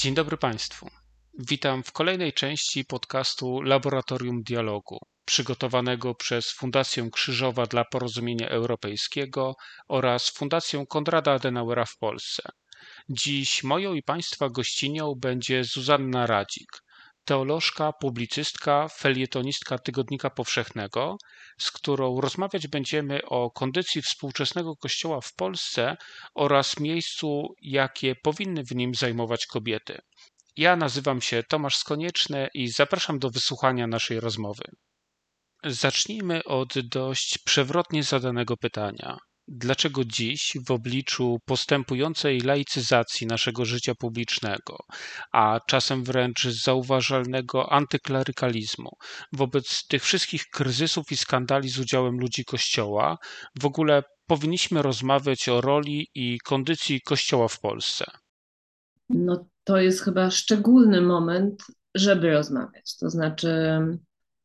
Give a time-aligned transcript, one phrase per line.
[0.00, 0.88] Dzień dobry Państwu.
[1.38, 9.54] Witam w kolejnej części podcastu Laboratorium Dialogu, przygotowanego przez Fundację Krzyżowa dla Porozumienia Europejskiego
[9.88, 12.42] oraz Fundację Konrada Adenauera w Polsce.
[13.08, 16.70] Dziś moją i Państwa gościnią będzie Zuzanna Radzik,
[17.30, 21.16] teolożka, publicystka, felietonistka Tygodnika Powszechnego,
[21.60, 25.96] z którą rozmawiać będziemy o kondycji współczesnego Kościoła w Polsce
[26.34, 29.98] oraz miejscu, jakie powinny w nim zajmować kobiety.
[30.56, 34.64] Ja nazywam się Tomasz Skonieczny i zapraszam do wysłuchania naszej rozmowy.
[35.64, 39.18] Zacznijmy od dość przewrotnie zadanego pytania.
[39.52, 44.78] Dlaczego dziś, w obliczu postępującej laicyzacji naszego życia publicznego,
[45.32, 48.90] a czasem wręcz zauważalnego antyklerykalizmu,
[49.32, 53.18] wobec tych wszystkich kryzysów i skandali z udziałem ludzi Kościoła,
[53.60, 58.04] w ogóle powinniśmy rozmawiać o roli i kondycji Kościoła w Polsce?
[59.08, 61.62] No, to jest chyba szczególny moment,
[61.94, 62.96] żeby rozmawiać.
[62.96, 63.80] To znaczy,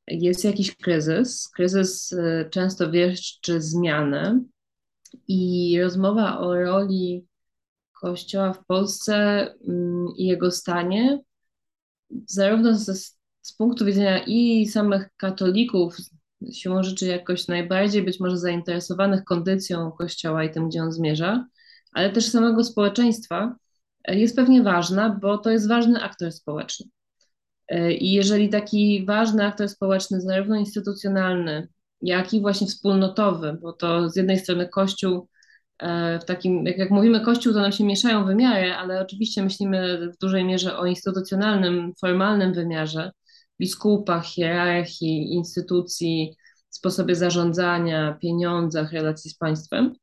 [0.07, 1.49] jest jakiś kryzys.
[1.49, 4.41] Kryzys y, często wieszczy zmiany
[5.27, 7.27] i rozmowa o roli
[8.01, 9.15] Kościoła w Polsce
[9.67, 11.19] mm, i jego stanie,
[12.27, 15.97] zarówno z, z punktu widzenia i samych katolików,
[16.51, 21.47] siłą rzeczy jakoś najbardziej być może zainteresowanych kondycją Kościoła i tym, gdzie on zmierza,
[21.91, 23.55] ale też samego społeczeństwa,
[24.07, 26.85] jest pewnie ważna, bo to jest ważny aktor społeczny.
[27.99, 31.67] I jeżeli taki ważny aktor społeczny, zarówno instytucjonalny,
[32.05, 35.27] jak i właśnie wspólnotowy, bo to z jednej strony Kościół,
[35.79, 40.17] e, w takim, jak, mówimy Kościół, to nam się mieszają wymiary, ale oczywiście myślimy w
[40.17, 43.11] dużej mierze o instytucjonalnym, formalnym wymiarze,
[43.59, 46.35] biskupach, hierarchii, instytucji,
[46.69, 49.93] sposobie zarządzania, pieniądzach, relacji z państwem,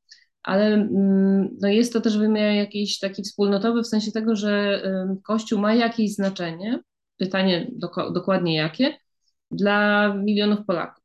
[0.43, 4.83] ale mm, no jest to też wymiar jakiś taki wspólnotowy w sensie tego, że
[5.25, 6.81] Kościół ma jakieś znaczenie,
[7.17, 7.71] pytanie
[8.13, 8.97] dokładnie jakie,
[9.51, 11.02] dla milionów Polaków.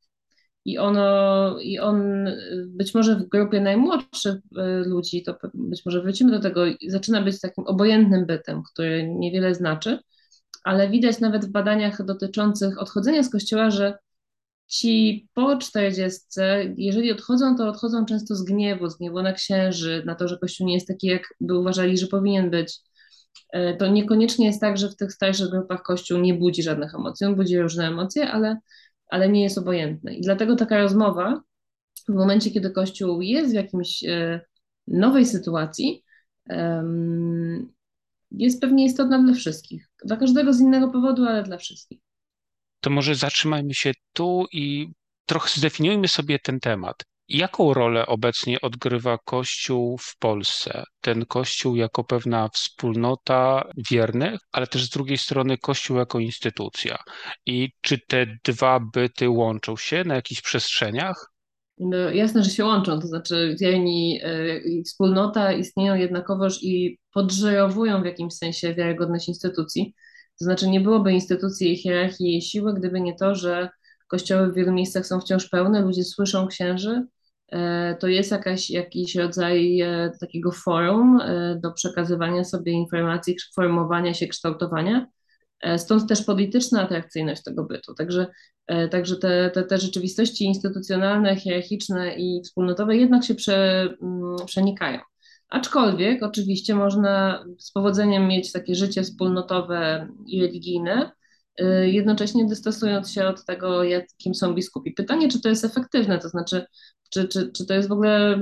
[0.68, 2.26] I, ono, I on
[2.66, 7.40] być może w grupie najmłodszych e, ludzi, to być może wrócimy do tego, zaczyna być
[7.40, 9.98] takim obojętnym bytem, który niewiele znaczy,
[10.64, 13.98] ale widać nawet w badaniach dotyczących odchodzenia z kościoła, że
[14.66, 20.14] ci po czterdziestce, jeżeli odchodzą, to odchodzą często z gniewu, z gniewu na księży, na
[20.14, 22.78] to, że kościół nie jest taki, jak by uważali, że powinien być.
[23.52, 27.26] E, to niekoniecznie jest tak, że w tych starszych grupach kościół nie budzi żadnych emocji,
[27.26, 28.56] on budzi różne emocje, ale
[29.08, 30.14] ale nie jest obojętny.
[30.14, 31.42] I dlatego taka rozmowa
[32.08, 34.40] w momencie, kiedy Kościół jest w jakimś e,
[34.86, 36.04] nowej sytuacji,
[38.30, 39.90] jest pewnie istotna dla wszystkich.
[40.04, 42.00] Dla każdego z innego powodu, ale dla wszystkich.
[42.80, 44.92] To może zatrzymajmy się tu i
[45.26, 46.96] trochę zdefiniujmy sobie ten temat.
[47.28, 50.84] Jaką rolę obecnie odgrywa Kościół w Polsce?
[51.00, 56.98] Ten Kościół jako pewna wspólnota wiernych, ale też z drugiej strony Kościół jako instytucja.
[57.46, 61.32] I czy te dwa byty łączą się na jakichś przestrzeniach?
[61.78, 68.02] No, jasne, że się łączą, to znaczy wierni e, i wspólnota istnieją jednakowoż i podżyrowują
[68.02, 69.94] w jakimś sensie wiarygodność instytucji.
[70.38, 73.68] To znaczy nie byłoby instytucji, hierarchii i siły, gdyby nie to, że
[74.06, 77.06] kościoły w wielu miejscach są wciąż pełne, ludzie słyszą księży,
[77.98, 84.26] to jest jakaś, jakiś rodzaj e, takiego forum e, do przekazywania sobie informacji, formowania się,
[84.26, 85.06] kształtowania.
[85.76, 87.94] Stąd też polityczna atrakcyjność tego bytu.
[87.94, 88.26] Także,
[88.90, 95.00] także te, te, te rzeczywistości instytucjonalne, hierarchiczne i wspólnotowe jednak się prze, mm, przenikają.
[95.48, 101.10] Aczkolwiek oczywiście można z powodzeniem mieć takie życie wspólnotowe i religijne,
[101.82, 104.92] jednocześnie dystansując się od tego, jakim są biskupi.
[104.92, 106.66] Pytanie, czy to jest efektywne, to znaczy,
[107.08, 108.40] czy, czy, czy to jest w ogóle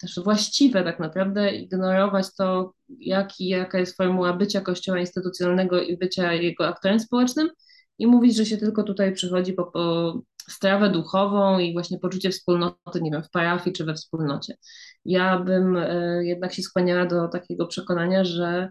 [0.00, 6.32] też właściwe tak naprawdę ignorować to, jaki, jaka jest formuła bycia kościoła instytucjonalnego i bycia
[6.32, 7.50] jego aktorem społecznym
[7.98, 10.14] i mówić, że się tylko tutaj przychodzi po, po
[10.48, 14.56] strawę duchową i właśnie poczucie wspólnoty, nie wiem, w parafii czy we wspólnocie.
[15.04, 18.70] Ja bym e, jednak się skłaniała do takiego przekonania, że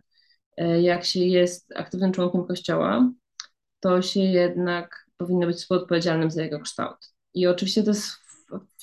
[0.57, 3.11] e, jak się jest aktywnym członkiem kościoła,
[3.79, 6.97] to się jednak powinno być współodpowiedzialnym za jego kształt.
[7.33, 8.11] I oczywiście to jest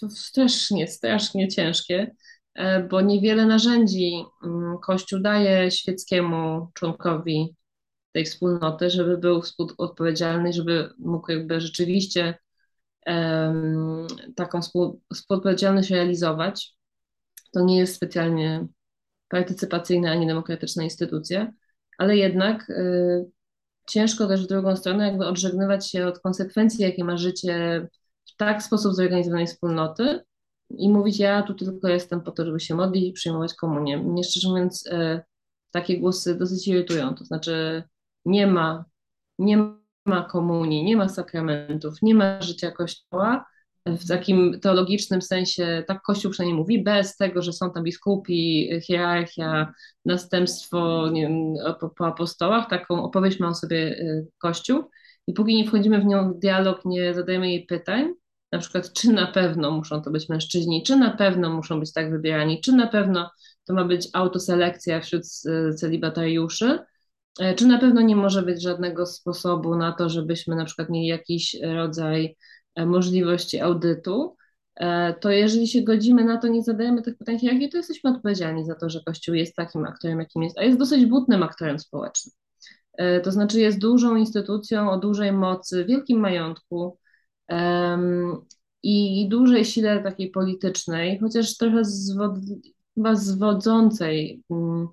[0.08, 2.14] strasznie, strasznie ciężkie,
[2.54, 7.56] e, bo niewiele narzędzi mm, Kościół daje świeckiemu członkowi
[8.12, 12.38] tej wspólnoty, żeby był współodpowiedzialny, żeby mógł jakby rzeczywiście
[13.06, 14.06] um,
[14.36, 14.60] taką
[15.14, 16.74] współodpowiedzialność realizować.
[17.52, 18.66] To nie jest specjalnie
[19.28, 21.52] partycypacyjna ani demokratyczna instytucja,
[21.98, 23.30] ale jednak y,
[23.88, 27.86] ciężko też w drugą stronę jakby odżegnywać się od konsekwencji, jakie ma życie
[28.32, 30.20] w tak sposób zorganizowanej wspólnoty
[30.70, 33.98] i mówić, ja tu tylko jestem po to, żeby się modlić i przyjmować komunię.
[33.98, 35.22] Mnie szczerze mówiąc, e,
[35.70, 37.82] takie głosy dosyć irytują, to znaczy
[38.24, 38.84] nie ma,
[39.38, 39.56] nie
[40.06, 43.44] ma komunii, nie ma sakramentów, nie ma życia Kościoła,
[43.96, 49.72] w takim teologicznym sensie, tak Kościół przynajmniej mówi, bez tego, że są tam biskupi, hierarchia,
[50.04, 54.84] następstwo wiem, po, po apostołach, taką opowieść ma o sobie y, Kościół.
[55.28, 58.12] I póki nie wchodzimy w nią w dialog, nie zadajemy jej pytań,
[58.52, 62.10] na przykład, czy na pewno muszą to być mężczyźni, czy na pewno muszą być tak
[62.10, 63.30] wybierani, czy na pewno
[63.64, 66.78] to ma być autoselekcja wśród y, celibatariuszy,
[67.42, 71.06] y, czy na pewno nie może być żadnego sposobu na to, żebyśmy na przykład mieli
[71.06, 72.36] jakiś rodzaj
[72.78, 74.36] E, możliwości audytu,
[74.76, 78.64] e, to jeżeli się godzimy na to, nie zadajemy tych pytań hierarchii, to jesteśmy odpowiedzialni
[78.64, 82.34] za to, że Kościół jest takim aktorem, jakim jest, a jest dosyć butnym aktorem społecznym.
[82.98, 86.98] E, to znaczy jest dużą instytucją o dużej mocy, wielkim majątku
[87.48, 88.36] um,
[88.82, 92.32] i dużej sile takiej politycznej, chociaż trochę zwod,
[92.94, 94.88] chyba zwodzącej um,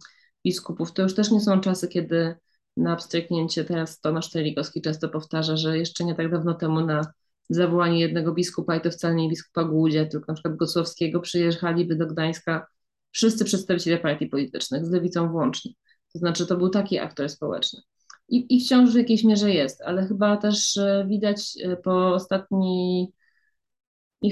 [0.46, 0.94] biskupów.
[0.94, 2.36] To już też nie są czasy, kiedy
[2.78, 7.02] na abstryknięcie teraz Tomasz Telikowski często powtarza, że jeszcze nie tak dawno temu na
[7.50, 12.08] zawołanie jednego biskupa i to wcale nie biskupa Głudzie, tylko na przykład Gocłowskiego, przyjechaliby do
[12.08, 12.68] Gdańska
[13.12, 15.72] wszyscy przedstawiciele partii politycznych, z lewicą włącznie.
[16.14, 17.82] To znaczy to był taki aktor społeczny.
[18.30, 23.10] I, I wciąż w jakiejś mierze jest, ale chyba też e, widać e, po ostatnich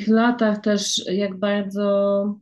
[0.07, 2.39] latach też, jak bardzo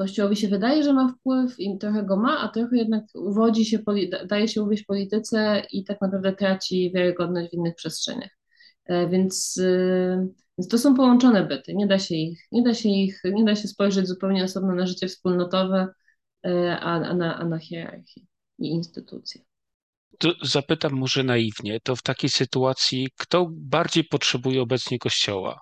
[0.00, 3.78] Kościołowi się wydaje, że ma wpływ i trochę go ma, a trochę jednak uwodzi się,
[4.26, 8.30] daje się uwieść polityce i tak naprawdę traci wiarygodność w innych przestrzeniach.
[8.84, 10.28] E, więc, e,
[10.58, 11.74] więc to są połączone byty.
[11.74, 14.86] Nie da się ich, nie da się ich, nie da się spojrzeć zupełnie osobno na
[14.86, 15.88] życie wspólnotowe,
[16.46, 18.20] e, a, a, na, a na hierarchię
[18.58, 19.49] i instytucje.
[20.20, 25.60] To zapytam może naiwnie, to w takiej sytuacji kto bardziej potrzebuje obecnie Kościoła?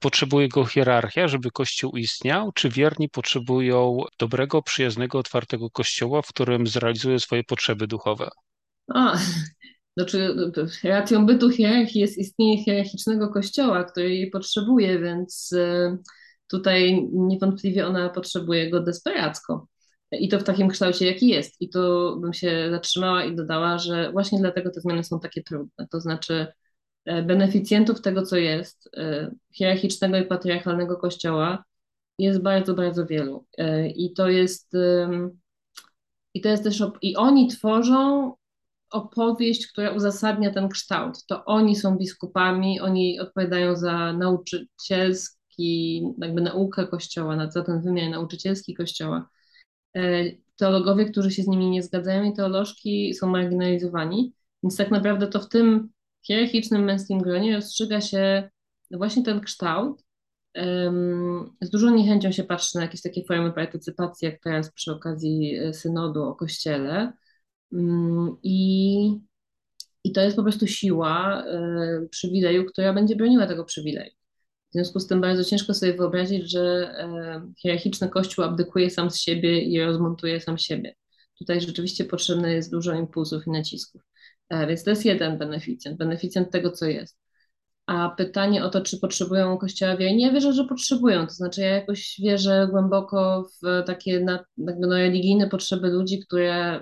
[0.00, 6.66] Potrzebuje go hierarchia, żeby Kościół istniał, czy wierni potrzebują dobrego, przyjaznego, otwartego Kościoła, w którym
[6.66, 8.28] zrealizuje swoje potrzeby duchowe?
[8.94, 9.18] A,
[9.96, 10.34] znaczy,
[10.84, 15.96] racją bytu hierarchii jest istnienie hierarchicznego kościoła, który jej potrzebuje, więc e,
[16.48, 19.66] tutaj niewątpliwie ona potrzebuje go desperacko.
[20.12, 21.62] I to w takim kształcie, jaki jest.
[21.62, 21.80] I tu
[22.20, 25.86] bym się zatrzymała i dodała, że właśnie dlatego te zmiany są takie trudne.
[25.90, 26.46] To znaczy,
[27.04, 31.64] e, beneficjentów tego, co jest, e, hierarchicznego i patriarchalnego kościoła,
[32.18, 33.46] jest bardzo, bardzo wielu.
[33.96, 34.72] I to jest.
[36.34, 38.32] I to jest też, i oni tworzą
[38.90, 41.26] opowieść, która uzasadnia ten kształt.
[41.26, 48.74] To oni są biskupami, oni odpowiadają za nauczycielski, jakby naukę Kościoła, za ten wymiar nauczycielski
[48.74, 49.28] Kościoła.
[49.96, 50.24] E,
[50.56, 55.40] teologowie, którzy się z nimi nie zgadzają i teolożki są marginalizowani, więc tak naprawdę to
[55.40, 55.88] w tym
[56.22, 58.50] hierarchicznym męskim gronie rozstrzyga się
[58.90, 60.04] właśnie ten kształt.
[61.60, 65.74] Z dużą niechęcią się patrzy na jakieś takie formy partycypacji, jak teraz przy okazji e,
[65.74, 67.12] synodu o Kościele,
[67.72, 69.20] Mm, I,
[70.04, 71.44] I to jest po prostu siła
[72.04, 74.12] y, przywileju, która będzie broniła tego przywileju.
[74.70, 76.94] W związku z tym bardzo ciężko sobie wyobrazić, że
[77.48, 80.94] y, hierarchiczny kościół abdykuje sam z siebie i rozmontuje sam siebie.
[81.38, 84.02] Tutaj rzeczywiście potrzebne jest dużo impulsów i nacisków.
[84.48, 87.18] E, więc to jest jeden beneficjent, beneficjent tego, co jest.
[87.86, 91.26] A pytanie o to, czy potrzebują kościoła wierni, ja wierzę, że potrzebują.
[91.26, 96.80] To znaczy, ja jakoś wierzę głęboko w takie na, jakby no, religijne potrzeby ludzi, które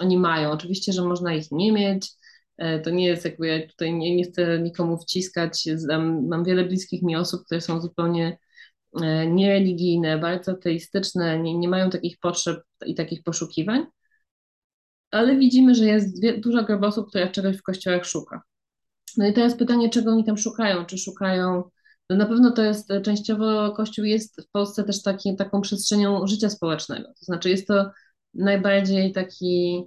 [0.00, 0.50] oni mają.
[0.50, 2.10] Oczywiście, że można ich nie mieć.
[2.58, 5.68] E, to nie jest jakby, ja tutaj nie, nie chcę nikomu wciskać.
[5.88, 8.38] Mam, mam wiele bliskich mi osób, które są zupełnie
[9.02, 13.86] e, niereligijne, bardzo teistyczne, nie, nie mają takich potrzeb i takich poszukiwań,
[15.10, 18.42] ale widzimy, że jest duża grupa osób, która czegoś w kościołach szuka.
[19.16, 20.86] No i teraz pytanie, czego oni tam szukają?
[20.86, 21.62] Czy szukają,
[22.10, 26.50] no na pewno to jest, częściowo Kościół jest w Polsce też taki, taką przestrzenią życia
[26.50, 27.90] społecznego, to znaczy jest to
[28.34, 29.84] najbardziej taki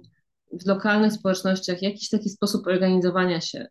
[0.52, 3.66] w lokalnych społecznościach jakiś taki sposób organizowania się.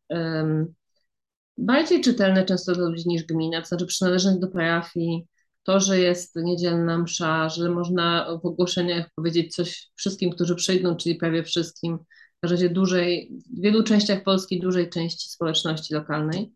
[1.58, 5.28] Bardziej czytelny często dla ludzi niż gmina, to znaczy przynależność do parafii,
[5.64, 11.16] to, że jest niedzielna msza, że można w ogłoszeniach powiedzieć coś wszystkim, którzy przyjdą, czyli
[11.16, 12.00] prawie wszystkim,
[12.44, 16.52] w razie dużej, w wielu częściach Polski dużej części społeczności lokalnej,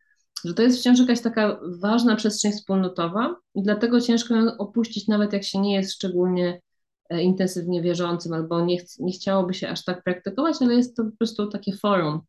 [0.46, 5.34] że to jest wciąż jakaś taka ważna przestrzeń wspólnotowa i dlatego ciężko ją opuścić, nawet
[5.34, 6.62] jak się nie jest szczególnie
[7.09, 11.17] intensywnie wierzącym albo nie, ch nie chciałoby się aż tak praktykować, ale jest to po
[11.17, 12.21] prostu takie forum,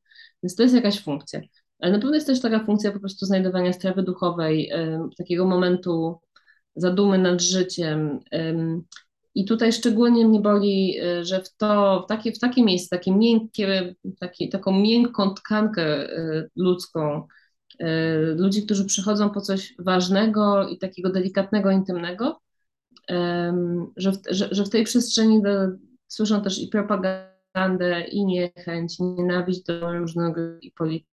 [0.42, 1.40] więc to jest jakaś funkcja.
[1.80, 4.72] Ale na pewno jest też taka funkcja po prostu znajdowania strefy duchowej,
[5.18, 6.20] takiego momentu
[6.76, 8.20] zadumy nad życiem.
[9.36, 13.12] I tutaj szczególnie mnie boli, e, że w to, w takie, w takie miejsce, takie
[13.12, 17.26] miękkie, takie, taką miękką tkankę e, ludzką
[18.36, 22.40] ludzi, którzy przychodzą po coś ważnego i takiego delikatnego, intymnego,
[23.96, 25.50] że w, że, że w tej przestrzeni do,
[26.06, 31.12] słyszą też i propagandę, i niechęć, nienawiść do różnego i polityki.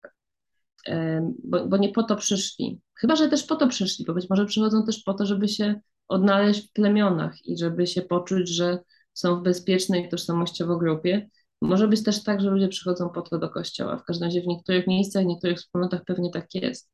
[1.45, 2.81] Bo, bo nie po to przyszli.
[2.95, 5.81] Chyba, że też po to przyszli, bo być może przychodzą też po to, żeby się
[6.09, 8.79] odnaleźć w plemionach i żeby się poczuć, że
[9.15, 11.29] są w bezpiecznej tożsamościowo grupie.
[11.61, 13.97] Może być też tak, że ludzie przychodzą po to do kościoła.
[13.97, 16.91] W każdym razie w niektórych miejscach, w niektórych wspólnotach pewnie tak jest.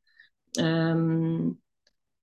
[0.59, 1.57] Um,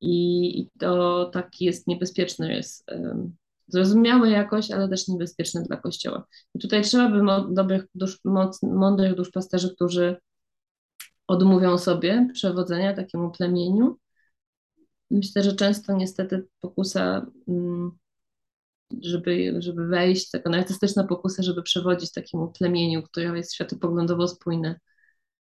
[0.06, 3.36] i, I to taki jest niebezpieczny, jest um,
[3.68, 6.28] zrozumiałe jakoś, ale też niebezpieczny dla Kościoła.
[6.56, 7.22] I tutaj trzeba by
[7.54, 10.18] dobrych dusz, moc, mądrych duszpasterzy, którzy
[11.28, 13.98] odmówią sobie przewodzenia takiemu plemieniu.
[15.12, 17.92] Myślę, że często niestety pokusa um,
[19.02, 24.80] żeby, żeby wejść, taka narcystyczna pokusa, żeby przewodzić takiemu plemieniu, które jest światopoglądowo spójne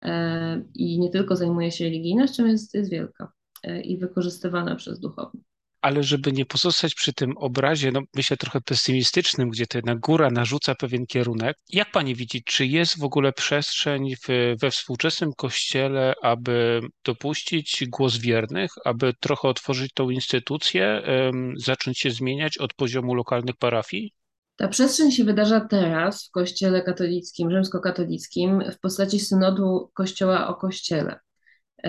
[0.01, 3.34] e, i nie tylko zajmuje się religijnością, jest, jest wielka
[3.83, 5.43] i wykorzystywana przez duchownych.
[5.81, 10.29] Ale żeby nie pozostać przy tym obrazie, no myślę trochę pesymistycznym, gdzie to jednak góra
[10.29, 16.13] narzuca pewien kierunek, jak pani widzi, czy jest w ogóle przestrzeń w, we współczesnym kościele,
[16.21, 23.13] aby dopuścić głos wiernych, aby trochę otworzyć tą instytucję, um, zacząć się zmieniać od poziomu
[23.13, 24.13] lokalnych parafii?
[24.55, 31.11] Ta przestrzeń się wydarza teraz w Kościele katolickim, rzymskokatolickim, w postaci synodu Kościoła o Kościele,
[31.11, 31.19] e,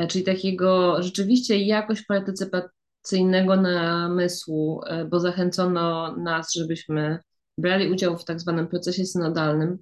[0.09, 2.63] czyli takiego rzeczywiście jakoś partycypa
[3.13, 7.19] innego namysłu, e, bo zachęcono nas, żebyśmy
[7.59, 9.79] brali udział w tak zwanym procesie synodalnym,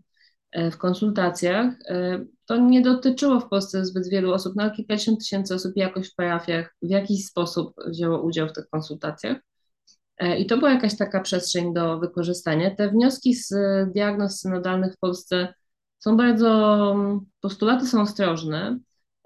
[0.53, 1.75] e, w konsultacjach.
[1.89, 6.11] E, to nie dotyczyło w Polsce zbyt wielu osób, no ale kilkadziesiąt tysięcy osób jakoś
[6.11, 9.37] w parafiach w jakiś sposób wzięło udział w tych konsultacjach.
[10.39, 12.75] I to była jakaś taka przestrzeń do wykorzystania.
[12.75, 13.55] Te wnioski z
[13.93, 15.55] diagnoz synodalnych w Polsce
[15.99, 16.97] są bardzo,
[17.41, 18.79] postulaty są ostrożne.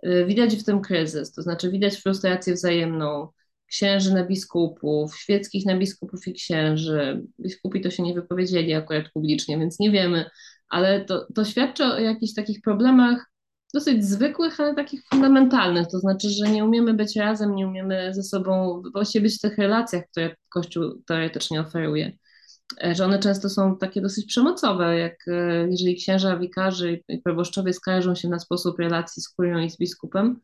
[0.03, 3.29] Widać w tym kryzys, to znaczy widać frustrację wzajemną,
[3.67, 7.23] księży na biskupów, świeckich na biskupów i księży.
[7.41, 10.31] Biskupi to się nie wypowiedzieli akurat publicznie, więc nie wiemy,
[10.69, 13.31] ale to, to świadczy o jakichś takich problemach
[13.75, 15.87] dosyć zwykłych, ale takich fundamentalnych.
[15.91, 19.59] To znaczy, że nie umiemy być razem, nie umiemy ze sobą właściwie być w tych
[19.59, 22.13] relacjach, które Kościół teoretycznie oferuje.
[22.85, 27.73] E, że one często są takie dosyć przemocowe, jak e, jeżeli księża, wikarzy i proboszczowie
[27.73, 30.41] skarżą się na sposób relacji z kurią i z biskupem,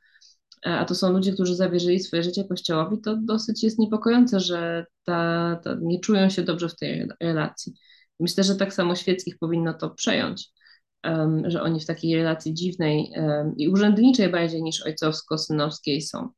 [0.66, 4.87] E, a to są ludzie, którzy zawierzyli swoje życie Kościołowi, to dosyć jest niepokojące, że
[5.04, 7.75] ta, ta nie czują się dobrze w tej relacji.
[8.21, 10.50] Myślę, że tak samo świeckich powinno to przejąć,
[11.45, 13.12] że oni w takiej relacji dziwnej
[13.57, 16.28] i urzędniczej bardziej niż ojcowsko-synowskiej są.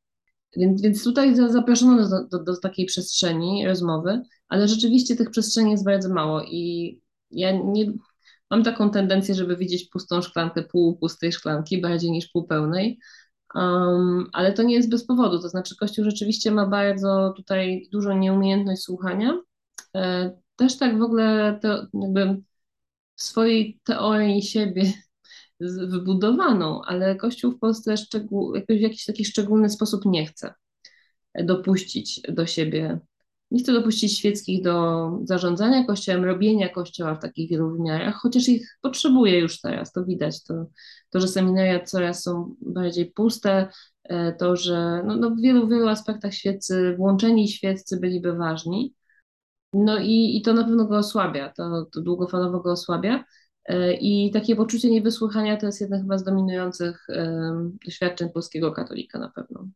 [0.57, 5.85] Więc, więc tutaj zaproszono do, do, do takiej przestrzeni rozmowy, ale rzeczywiście tych przestrzeni jest
[5.85, 7.01] bardzo mało i
[7.31, 7.93] ja nie,
[8.51, 12.99] mam taką tendencję, żeby widzieć pustą szklankę, pół pustej szklanki bardziej niż pół pełnej,
[13.55, 18.19] Um, ale to nie jest bez powodu, to znaczy Kościół rzeczywiście ma bardzo tutaj dużą
[18.19, 19.41] nieumiejętność słuchania.
[19.97, 22.43] E, też tak w ogóle to jakby
[23.17, 24.93] w swojej teorii siebie
[25.61, 30.55] wybudowaną, ale Kościół w Polsce szczegół, jakoś w jakiś taki szczególny sposób nie chce
[31.35, 33.01] dopuścić do siebie
[33.51, 38.79] nie chcę dopuścić świeckich do zarządzania kościołem, robienia kościoła w takich wielu wymiarach, chociaż ich
[38.83, 40.43] potrzebuje już teraz, to widać.
[40.45, 40.67] To,
[41.11, 43.69] to że seminaria coraz są bardziej puste,
[44.05, 48.95] e, to, że no, no w wielu, wielu aspektach świeccy, włączeni świeccy byliby ważni.
[49.73, 53.25] No i, i to na pewno go osłabia, to, to długofalowo go osłabia.
[53.69, 57.07] E, I takie poczucie niewysłuchania to jest jedna chyba z dominujących
[57.85, 59.69] doświadczeń polskiego katolika na pewno.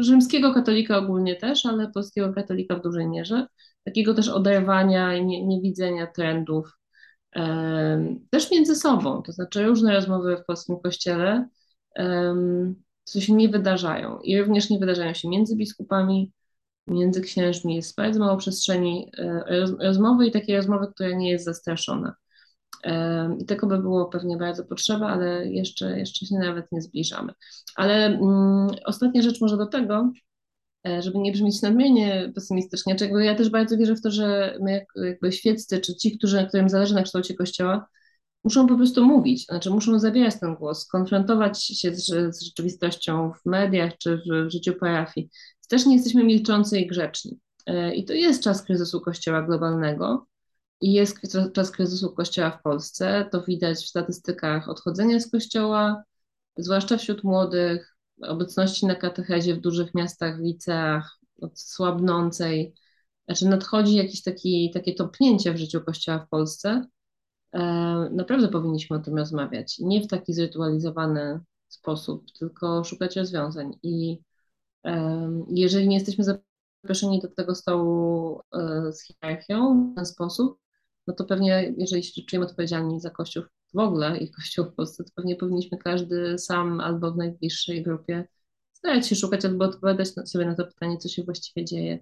[0.00, 3.46] Rzymskiego katolika ogólnie też, ale polskiego katolika w dużej mierze.
[3.84, 6.78] Takiego też oderwania i nie, niewidzenia trendów
[8.30, 9.22] też między sobą.
[9.22, 11.48] To znaczy różne rozmowy w polskim kościele
[13.06, 16.32] co się nie wydarzają i również nie wydarzają się między biskupami,
[16.86, 17.76] między księżmi.
[17.76, 22.14] Jest bardzo mało przestrzeni e, rozmowy i takiej rozmowy, która nie jest zastraszona.
[23.38, 27.32] I tego by było pewnie bardzo potrzeba, ale jeszcze, jeszcze się nawet nie zbliżamy.
[27.76, 30.12] Ale mm, ostatnia rzecz może do tego,
[30.88, 34.86] e, żeby nie brzmieć nadmiernie pesymistycznie, czego ja też bardzo wierzę w to, że my
[34.96, 37.86] jakby świeccy, czy ci, którzy, którym zależy na kształcie Kościoła,
[38.44, 43.46] muszą po prostu mówić, znaczy muszą zabierać ten głos, konfrontować się z, z rzeczywistością w
[43.46, 45.30] mediach czy w, w życiu parafii.
[45.68, 47.38] Też nie jesteśmy milczący i grzeczni.
[47.66, 50.26] E, I to jest czas kryzysu Kościoła globalnego,
[50.80, 51.18] i jest
[51.52, 53.28] czas kryzysu Kościoła w Polsce.
[53.32, 56.02] To widać w statystykach odchodzenia z Kościoła,
[56.56, 61.18] zwłaszcza wśród młodych, obecności na katechezie w dużych miastach, w liceach,
[61.54, 62.74] słabnącej.
[63.26, 66.86] Znaczy nadchodzi jakieś taki, takie topnięcie w życiu Kościoła w Polsce.
[67.52, 67.60] E,
[68.12, 69.78] naprawdę powinniśmy o tym rozmawiać.
[69.78, 73.78] Nie w taki zrytualizowany sposób, tylko szukać rozwiązań.
[73.82, 74.18] I
[75.48, 80.58] jeżeli nie jesteśmy zaproszeni do tego stołu e, z hierarchią w ten sposób,
[81.06, 83.42] no to pewnie, jeżeli się czujemy odpowiedzialni za Kościół
[83.74, 88.28] w ogóle i Kościół w Polsce, to pewnie powinniśmy każdy sam albo w najbliższej grupie
[88.72, 91.98] starać się szukać albo odpowiadać sobie na to pytanie, co się właściwie dzieje.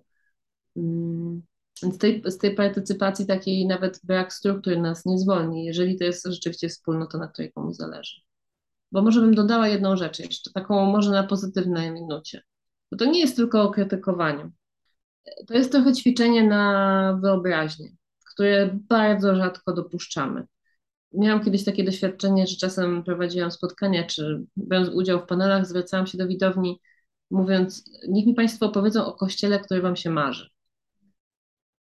[0.77, 1.43] Mm,
[1.83, 6.27] więc tej, z tej partycypacji takiej nawet brak struktur nas nie zwolni, jeżeli to jest
[6.27, 8.21] rzeczywiście wspólnota, na której komuś zależy.
[8.93, 12.43] Bo może bym dodała jedną rzecz jeszcze, taką może na pozytywnej minucie.
[12.91, 14.53] Bo to nie jest tylko o krytykowaniu.
[15.47, 17.89] To jest trochę ćwiczenie na wyobraźnię,
[18.35, 20.47] które bardzo rzadko dopuszczamy.
[21.13, 26.19] Miałam kiedyś takie doświadczenie, że czasem prowadziłam spotkania, czy biorąc udział w panelach, zwracałam się
[26.19, 26.81] do widowni,
[27.31, 30.51] mówiąc: Niech mi Państwo opowiedzą o kościele, który Wam się marzy.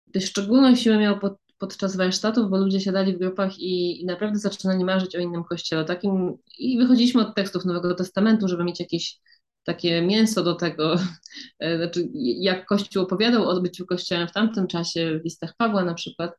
[0.07, 4.39] Gdyż szczególną siłę miał pod, podczas warsztatów, bo ludzie siadali w grupach i, i, naprawdę
[4.39, 5.85] zaczynali marzyć o innym kościele.
[5.85, 9.19] Takim, I wychodziliśmy od tekstów Nowego Testamentu, żeby mieć jakieś
[9.63, 10.95] takie mięso do tego,
[11.59, 15.93] e, znaczy jak Kościół opowiadał o byciu Kościołem w tamtym czasie, w listach Pawła na
[15.93, 16.31] przykład,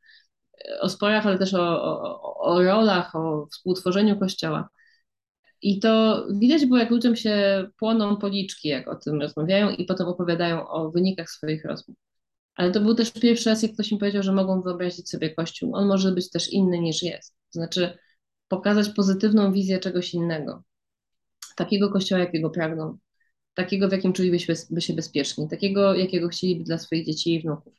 [0.69, 4.69] e, o sporach, ale też o, o, o rolach, o współtworzeniu Kościoła.
[5.62, 10.07] I to widać było, jak ludziom się płoną policzki, jak o tym rozmawiają i potem
[10.09, 11.97] opowiadają o wynikach swoich rozmów.
[12.55, 15.75] Ale to był też pierwszy raz, jak ktoś mi powiedział, że mogą wyobrazić sobie Kościół.
[15.76, 17.33] On może być też inny niż jest.
[17.33, 17.99] To znaczy
[18.49, 20.62] pokazać pozytywną wizję czegoś innego.
[21.57, 22.99] Takiego Kościoła, jakiego pragną.
[23.54, 24.38] Takiego, w jakim czuliby
[24.80, 25.49] się bezpieczni.
[25.49, 27.75] Takiego, jakiego chcieliby dla swoich dzieci i wnuków.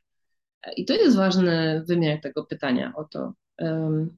[0.77, 4.17] I to jest ważny wymiar tego pytania o to, um,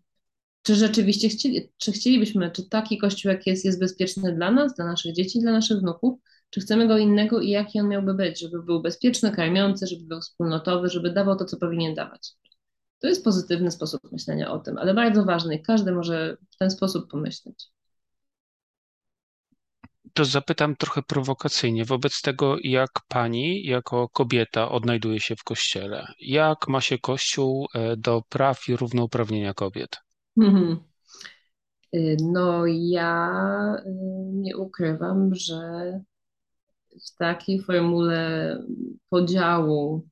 [0.62, 4.86] czy rzeczywiście chcieli, czy chcielibyśmy, czy taki Kościół, jak jest, jest bezpieczny dla nas, dla
[4.86, 6.20] naszych dzieci, dla naszych wnuków,
[6.50, 10.22] czy chcemy go innego i jaki on miałby być, żeby był bezpieczny, karmiący, żeby był
[10.22, 12.34] wspólnotowy, żeby dawał to, co powinien dawać.
[13.00, 16.72] To jest pozytywny sposób myślenia o tym, ale bardzo ważny i każdy może w ten
[16.72, 17.75] sposób pomyśleć.
[20.16, 26.08] To zapytam trochę prowokacyjnie wobec tego, jak pani jako kobieta odnajduje się w kościele.
[26.20, 29.98] Jak ma się Kościół e, do praw i równouprawnienia kobiet?
[30.38, 30.78] Mhm.
[32.22, 33.32] No, ja
[33.86, 33.92] y,
[34.34, 35.60] nie ukrywam, że
[37.06, 38.58] w takiej formule
[39.10, 40.08] podziału,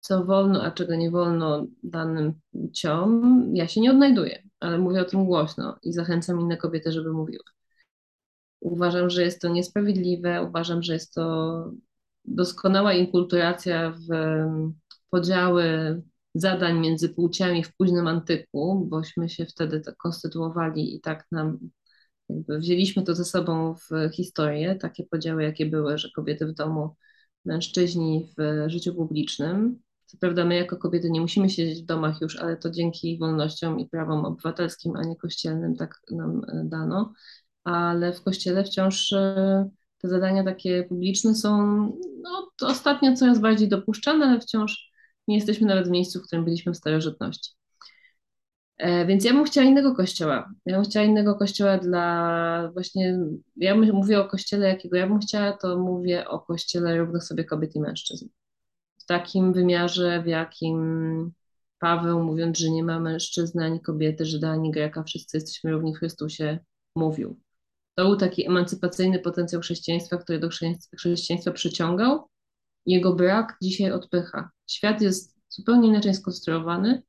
[0.00, 5.04] co wolno, a czego nie wolno danym płciom, ja się nie odnajduję, ale mówię o
[5.04, 7.44] tym głośno i zachęcam inne kobiety, żeby mówiły.
[8.60, 11.72] Uważam, że jest to niesprawiedliwe, uważam, że jest to
[12.24, 14.08] doskonała inkulturacja w
[15.10, 15.64] podziały
[16.34, 21.58] zadań między płciami w późnym antyku, bośmy się wtedy tak konstytuowali i tak nam
[22.28, 26.96] jakby wzięliśmy to ze sobą w historię, takie podziały, jakie były, że kobiety w domu,
[27.44, 29.82] mężczyźni w życiu publicznym.
[30.06, 33.80] Co prawda my jako kobiety nie musimy siedzieć w domach już, ale to dzięki wolnościom
[33.80, 37.12] i prawom obywatelskim, a nie kościelnym tak nam e, dano,
[37.68, 41.58] ale w kościele wciąż e, te zadania takie publiczne są
[42.22, 44.92] no, ostatnio coraz bardziej dopuszczane, ale wciąż
[45.28, 47.52] nie jesteśmy nawet w miejscu, w którym byliśmy w starożytności.
[48.78, 50.50] E, więc ja bym chciała innego kościoła.
[50.66, 53.18] Ja bym chciała innego kościoła dla właśnie,
[53.56, 57.76] ja mówię o kościele, jakiego ja bym chciała, to mówię o kościele równych sobie kobiet
[57.76, 58.28] i mężczyzn.
[58.98, 61.32] W takim wymiarze, w jakim
[61.78, 65.98] Paweł, mówiąc, że nie ma mężczyzny ani kobiety, Żyda ani Greka, wszyscy jesteśmy równi w
[65.98, 66.58] Chrystusie,
[66.96, 67.40] mówił.
[67.98, 70.48] To był taki emancypacyjny potencjał chrześcijaństwa, który do
[70.96, 72.28] chrześcijaństwa przyciągał.
[72.86, 74.50] Jego brak dzisiaj odpycha.
[74.66, 77.02] Świat jest zupełnie inaczej skonstruowany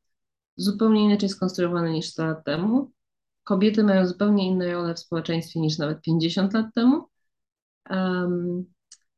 [0.59, 2.91] zupełnie inaczej skonstruowane niż 100 lat temu.
[3.43, 7.07] Kobiety mają zupełnie inne role w społeczeństwie niż nawet 50 lat temu.
[7.89, 8.65] Um,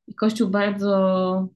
[0.08, 1.48] I Kościół bardzo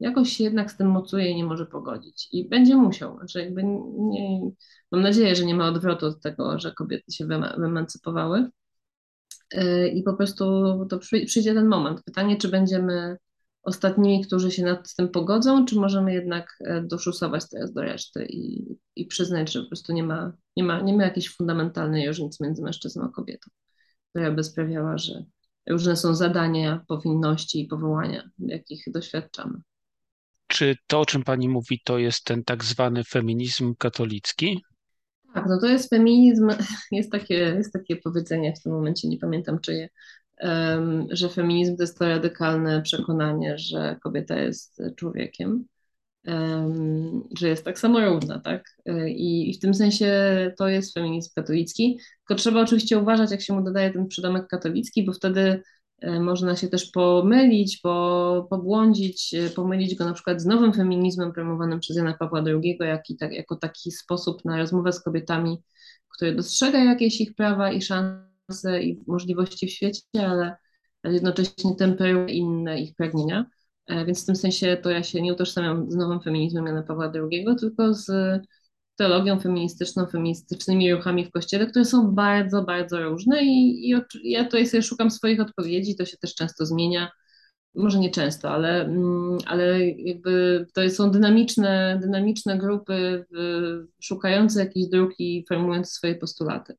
[0.00, 2.28] jakoś się jednak z tym mocuje i nie może pogodzić.
[2.32, 3.16] I będzie musiał.
[3.16, 4.50] Znaczy jakby nie,
[4.92, 7.24] mam nadzieję, że nie ma odwrotu od tego, że kobiety się.
[7.24, 8.50] Yy,
[9.94, 10.44] I po prostu
[10.90, 12.02] to przyjdzie ten moment.
[12.04, 13.16] Pytanie, czy będziemy
[13.62, 18.66] ostatnimi, którzy się nad tym pogodzą, czy możemy jednak e, doszusować teraz do reszty i,
[18.96, 22.62] i przyznać, że po prostu nie ma, nie, ma, nie ma jakiejś fundamentalnej różnicy między
[22.62, 23.50] mężczyzną a kobietą,
[24.10, 25.24] która by sprawiała, że
[25.68, 29.60] różne są zadania, powinności i powołania, jakich doświadczamy.
[30.46, 34.62] Czy to, o czym Pani mówi, to jest ten tak zwany feminizm katolicki?
[35.38, 36.48] Tak, no to jest feminizm,
[36.92, 39.88] jest takie, jest takie powiedzenie w tym momencie, nie pamiętam czyje,
[41.10, 45.64] że feminizm to jest to radykalne przekonanie, że kobieta jest człowiekiem,
[47.38, 48.64] że jest tak samo równa, tak?
[49.06, 50.10] I, w tym sensie
[50.58, 55.04] to jest feminizm katolicki, tylko trzeba oczywiście uważać, jak się mu dodaje ten przydomek katolicki,
[55.04, 55.62] bo wtedy e,
[56.20, 61.80] można się też pomylić, po, pobłądzić, e, pomylić go na przykład z nowym feminizmem promowanym
[61.80, 65.58] przez Jana Pawła II, jak i tak, jako taki sposób na rozmowę z kobietami,
[66.08, 70.56] który dostrzega jakieś ich prawa i szanse szanse i możliwości w świecie, ale
[71.04, 73.46] jednocześnie temperuje inne ich pragnienia.
[73.86, 77.12] E, więc w tym sensie to ja się nie utożsamiam z nowym feminizmem Jana Pawła
[77.14, 78.06] II, tylko z
[78.98, 84.66] teologią feministyczną, feministycznymi ruchami w Kościele, które są bardzo, bardzo różne i, i ja tutaj
[84.66, 87.10] sobie szukam swoich odpowiedzi, to się też często zmienia,
[87.74, 93.24] może nie często, ale, mm, ale jakby to są dynamiczne, dynamiczne grupy
[94.02, 96.74] szukające jakiejś drugi, formułujące swoje postulaty.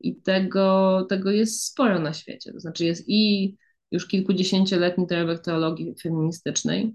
[0.00, 2.52] I tego, tego jest sporo na świecie.
[2.52, 3.54] To znaczy jest i
[3.90, 6.94] już kilkudziesięcioletni dorobek teologii feministycznej,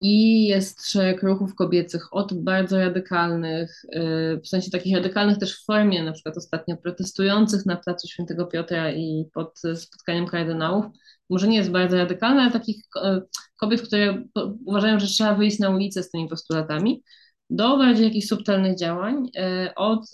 [0.00, 5.64] i jest szereg ruchów kobiecych, od bardzo radykalnych, y, w sensie takich radykalnych też w
[5.64, 10.86] formie, na przykład ostatnio protestujących na placu Świętego Piotra i pod spotkaniem kardynałów.
[11.30, 13.22] Może nie jest bardzo radykalne, ale takich y,
[13.56, 14.24] kobiet, które
[14.66, 17.02] uważają, że trzeba wyjść na ulicę z tymi postulatami,
[17.50, 20.06] do bardziej jakichś subtelnych działań, y, od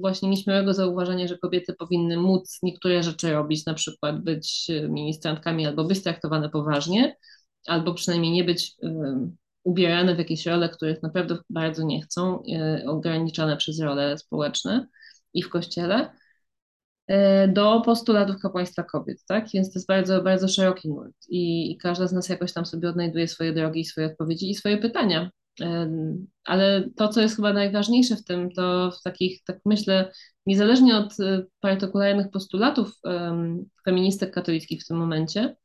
[0.00, 5.84] właśnie nieśmiałego zauważenia, że kobiety powinny móc niektóre rzeczy robić, na przykład być ministrantkami albo
[5.84, 7.16] być traktowane poważnie,
[7.66, 8.76] albo przynajmniej nie być
[9.66, 14.86] ubierane w jakieś role, których naprawdę bardzo nie chcą, e, ograniczane przez role społeczne
[15.34, 16.10] i w kościele,
[17.06, 19.48] e, do postulatów kapłaństwa kobiet, tak?
[19.54, 23.28] Więc to jest bardzo, bardzo szeroki nurt i, każda z nas jakoś tam sobie odnajduje
[23.28, 25.30] swoje drogi, swoje odpowiedzi i swoje pytania.
[26.44, 30.12] Ale to, co jest chyba najważniejsze w tym, to w takich, tak myślę,
[30.46, 31.14] niezależnie od
[31.60, 32.92] partykularnych postulatów
[33.84, 35.56] feministek katolickich w tym momencie,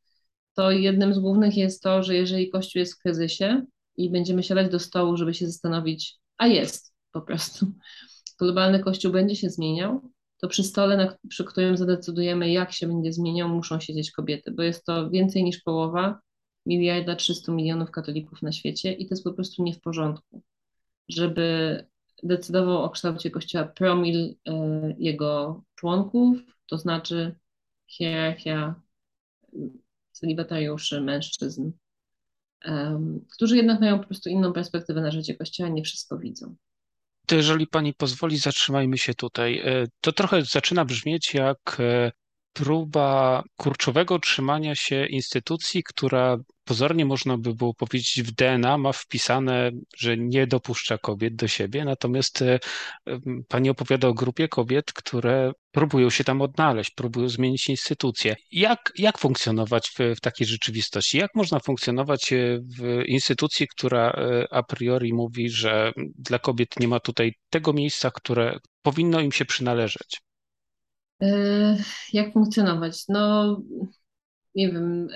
[0.56, 3.66] to jednym z głównych jest to, że jeżeli Kościół jest w kryzysie
[3.98, 7.66] i będziemy siadać do stołu, żeby się zastanowić, a jest po prostu,
[8.40, 10.02] globalny Kościół będzie się zmieniał,
[10.42, 14.64] to przy stole, na, przy którym zadecydujemy, jak się będzie zmieniał, muszą siedzieć kobiety, bo
[14.64, 16.20] jest to więcej niż połowa
[16.66, 20.42] miliarda 300 milionów katolików na świecie i to jest po prostu nie w porządku,
[21.10, 21.78] żeby
[22.24, 24.36] decydował o kształcie Kościoła promil y,
[24.98, 26.38] jego członków,
[26.68, 27.36] to znaczy
[27.88, 28.76] hierarchia
[30.12, 31.72] celibatariuszy, mężczyzn,
[32.66, 36.56] um, którzy jednak mają po prostu inną perspektywę na życie Kościoła, nie wszystko widzą.
[37.28, 39.60] To jeżeli pani pozwoli, zatrzymajmy się tutaj.
[39.60, 42.12] E, to trochę zaczyna brzmieć jak e,
[42.54, 46.38] próba kurczowego trzymania się instytucji, która
[46.72, 51.86] pozornie można by było powiedzieć w DNA ma wpisane, że nie dopuszcza kobiet do siebie,
[51.86, 52.60] natomiast e,
[53.48, 58.36] pani opowiada o grupie kobiet, które próbują się tam odnaleźć, próbują zmienić instytucje.
[58.52, 61.18] Jak, jak funkcjonować w, w takiej rzeczywistości?
[61.18, 66.88] Jak można funkcjonować e, w instytucji, która e, a priori mówi, że dla kobiet nie
[66.88, 70.22] ma tutaj tego miejsca, które powinno im się przynależeć?
[72.14, 73.04] Jak funkcjonować?
[73.10, 73.58] No,
[74.56, 75.08] nie wiem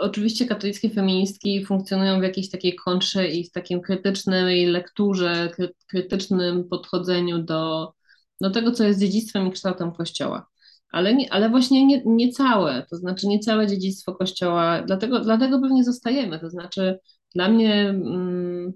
[0.00, 6.68] oczywiście katolickie feministki funkcjonują w jakiejś takiej kontrze i w takim krytycznej lekturze, kry, krytycznym
[6.68, 7.92] podchodzeniu do,
[8.40, 10.46] do tego, co jest dziedzictwem i kształtem Kościoła.
[10.92, 15.60] Ale, nie, ale właśnie nie, nie całe, to znaczy nie całe dziedzictwo Kościoła, dlatego, dlatego
[15.60, 16.38] pewnie zostajemy.
[16.38, 16.98] To znaczy
[17.34, 18.72] dla mnie mm,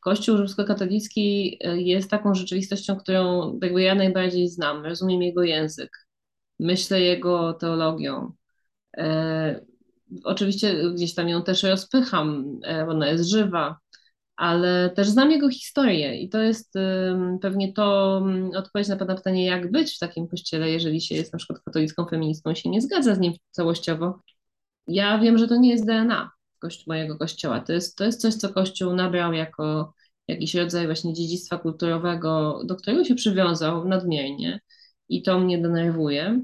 [0.00, 5.90] Kościół rzymskokatolicki y, jest taką rzeczywistością, którą jakby ja najbardziej znam, rozumiem jego język,
[6.58, 8.32] myślę jego teologią.
[8.98, 9.60] E,
[10.24, 13.76] Oczywiście gdzieś tam ją też rozpycham, e, ona jest żywa,
[14.36, 16.74] ale też znam jego historię i to jest
[17.42, 18.22] pewnie to
[18.56, 22.06] odpowiedź na Pana pytanie, jak być w takim kościele, jeżeli się jest na przykład katolicką
[22.06, 24.22] feministką się nie zgadza z nim całościowo.
[24.86, 26.30] Ja wiem, że to nie jest DNA
[26.86, 27.60] mojego kościoła.
[27.60, 29.94] To jest, to jest coś, co kościół nabrał jako
[30.28, 34.60] jakiś rodzaj właśnie dziedzictwa kulturowego, do którego się przywiązał nadmiernie
[35.08, 36.40] i to mnie denerwuje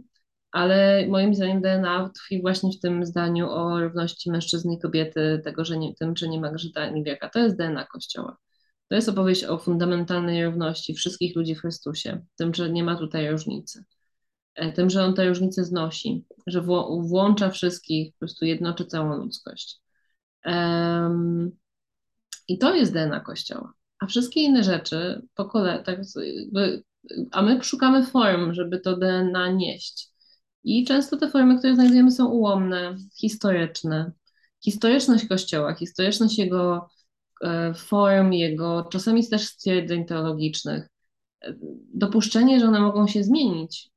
[0.52, 5.64] ale moim zdaniem DNA tkwi właśnie w tym zdaniu o równości mężczyzny i kobiety, tego,
[5.64, 7.28] że nie, tym, że nie ma grzyta ani wieka.
[7.28, 8.36] To jest DNA Kościoła.
[8.88, 13.30] To jest opowieść o fundamentalnej równości wszystkich ludzi w Chrystusie, tym, że nie ma tutaj
[13.30, 13.84] różnicy,
[14.54, 16.60] e, tym, że On te różnice znosi, że
[17.00, 19.80] włącza wszystkich, po prostu jednoczy całą ludzkość.
[20.44, 21.50] Um,
[22.48, 23.72] I to jest DNA Kościoła.
[23.98, 26.00] A wszystkie inne rzeczy po kolei, tak,
[27.30, 30.11] a my szukamy form, żeby to DNA nieść.
[30.64, 34.12] I często te formy, które znajdujemy, są ułomne, historyczne.
[34.64, 36.88] Historyczność Kościoła, historyczność jego
[37.44, 40.88] e, form, jego czasami też stwierdzeń teologicznych,
[41.44, 41.54] e,
[41.94, 43.92] dopuszczenie, że one mogą się zmienić,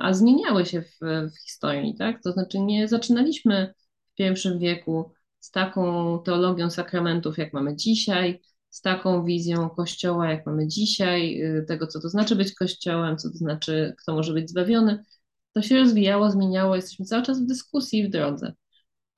[0.00, 2.22] a zmieniały się w, w historii, tak?
[2.22, 3.74] To znaczy nie zaczynaliśmy
[4.12, 10.46] w pierwszym wieku z taką teologią sakramentów, jak mamy dzisiaj, z taką wizją Kościoła, jak
[10.46, 14.50] mamy dzisiaj, y, tego, co to znaczy być Kościołem, co to znaczy, kto może być
[14.50, 15.04] zbawiony
[15.52, 18.52] to się rozwijało, zmieniało, jesteśmy cały czas w dyskusji w drodze.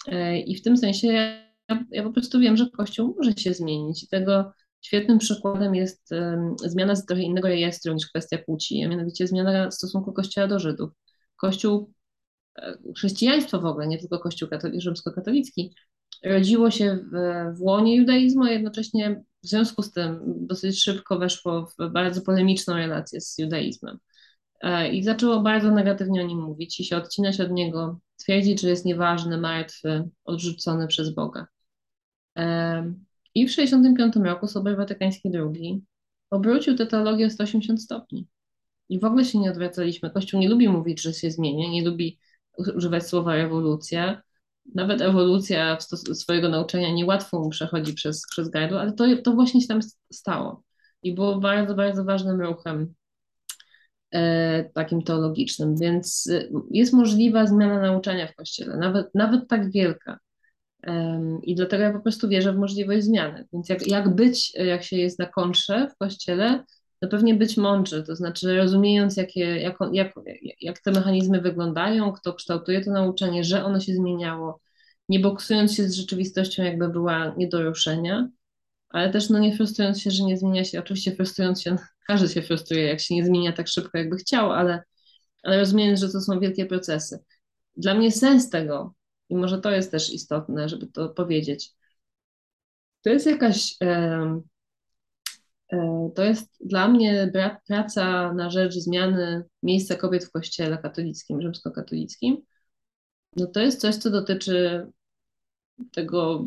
[0.07, 1.45] E, I w tym sensie ja,
[1.91, 4.53] ja po prostu wiem, że Kościół może się zmienić i tego
[4.85, 9.71] Świetnym przykładem jest um, zmiana z trochę innego rejestru niż kwestia płci, a mianowicie zmiana
[9.71, 10.91] stosunku Kościoła do Żydów.
[11.37, 11.93] Kościół,
[12.59, 15.75] e, chrześcijaństwo w ogóle, nie tylko Kościół katoli rzymskokatolicki,
[16.25, 21.67] rodziło się w, w łonie judaizmu, a jednocześnie w związku z tym dosyć szybko weszło
[21.79, 23.99] w bardzo polemiczną relację z judaizmem.
[24.65, 28.69] E, I zaczęło bardzo negatywnie o nim mówić i się odcinać od niego, twierdzić, że
[28.69, 31.47] jest nieważny, martwy, odrzucony przez Boga.
[32.39, 32.95] E,
[33.35, 35.83] I w 1965 roku Sobor Watykański II
[36.31, 38.27] obrócił tę teologię o 180 stopni.
[38.89, 40.11] I w ogóle się nie odwracaliśmy.
[40.11, 42.19] Kościół nie lubi mówić, że się zmienia, nie lubi
[42.77, 44.23] używać słowa rewolucja.
[44.75, 45.79] Nawet ewolucja
[46.15, 49.81] swojego nauczania niełatwo mu przechodzi przez, przez gardło, ale to, to właśnie się tam
[50.13, 50.63] stało.
[51.03, 52.95] I było bardzo, bardzo ważnym ruchem
[54.75, 60.19] takim teologicznym, więc e, jest możliwa zmiana nauczania w Kościele, nawet, nawet tak wielka.
[61.43, 63.47] I dlatego ja po prostu wierzę w możliwość zmiany.
[63.53, 66.65] Więc jak, jak być, jak się jest na kontrze w Kościele,
[67.03, 70.15] no pewnie być mądrze, to znaczy rozumiejąc, jakie, jak, jak,
[70.61, 74.61] jak te mechanizmy wyglądają, kto kształtuje to nauczanie, że ono się zmieniało,
[75.09, 78.29] nie boksując się z rzeczywistością, jakby była nie do ruszenia,
[78.95, 81.77] ale też no, nie frustrując się, że nie zmienia się, oczywiście frustrując się,
[82.09, 84.83] każdy się frustruje, jak się nie zmienia tak szybko, jakby chciał, ale,
[85.43, 87.19] ale rozumiejąc, że to są wielkie procesy.
[87.77, 88.95] Dla mnie sens tego,
[89.29, 91.71] i może to jest też istotne, żeby to powiedzieć,
[93.03, 93.77] to jest jakaś
[95.73, 97.33] E, to jest dla mnie
[97.67, 102.37] praca na rzecz zmiany miejsca kobiet w kościele katolickim, rzymskokatolickim.
[103.37, 104.87] No to jest coś, co dotyczy
[105.93, 106.47] tego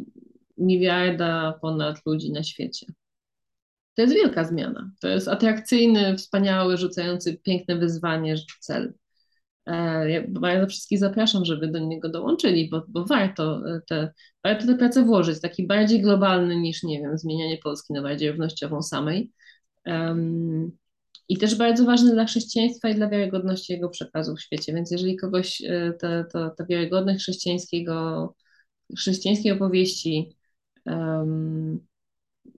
[0.57, 2.87] miliarda ponad ludzi na świecie.
[3.97, 4.91] To jest wielka zmiana.
[5.01, 8.93] To jest atrakcyjny, wspaniały, rzucający piękne wyzwanie cel.
[9.65, 14.65] E, ja bardzo wszystkich zapraszam, żeby do niego dołączyli, bo, bo warto, e, te, warto
[14.67, 19.31] tę pracę włożyć, taki bardziej globalny niż, nie wiem, zmienianie Polski na bardziej równościową samej.
[19.85, 20.71] Um,
[21.29, 24.73] I też bardzo ważny dla chrześcijaństwa i dla wiarygodności jego przekazu w świecie.
[24.73, 25.61] Więc jeżeli kogoś
[25.99, 28.35] ta, ta, ta wiarygodność chrześcijańskiego,
[28.97, 30.36] chrześcijańskiej opowieści,
[30.87, 31.87] um,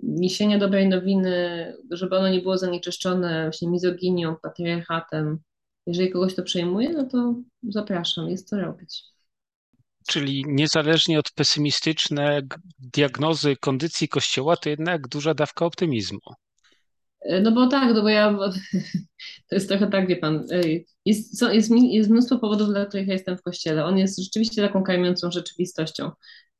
[0.03, 5.39] niesienia dobrej nowiny, żeby ono nie było zanieczyszczone właśnie mizoginią, patriarchatem,
[5.87, 9.03] jeżeli kogoś to przejmuje, no to zapraszam, jest to robić.
[10.07, 12.41] Czyli niezależnie od pesymistycznej
[12.79, 16.19] diagnozy kondycji Kościoła, to jednak duża dawka optymizmu.
[17.21, 18.37] E, no bo tak, no bo ja,
[19.49, 20.45] to jest trochę tak, wie pan,
[21.05, 23.85] jest, jest, jest mnóstwo powodów, dla których ja jestem w Kościele.
[23.85, 26.11] On jest rzeczywiście taką kajmiącą rzeczywistością,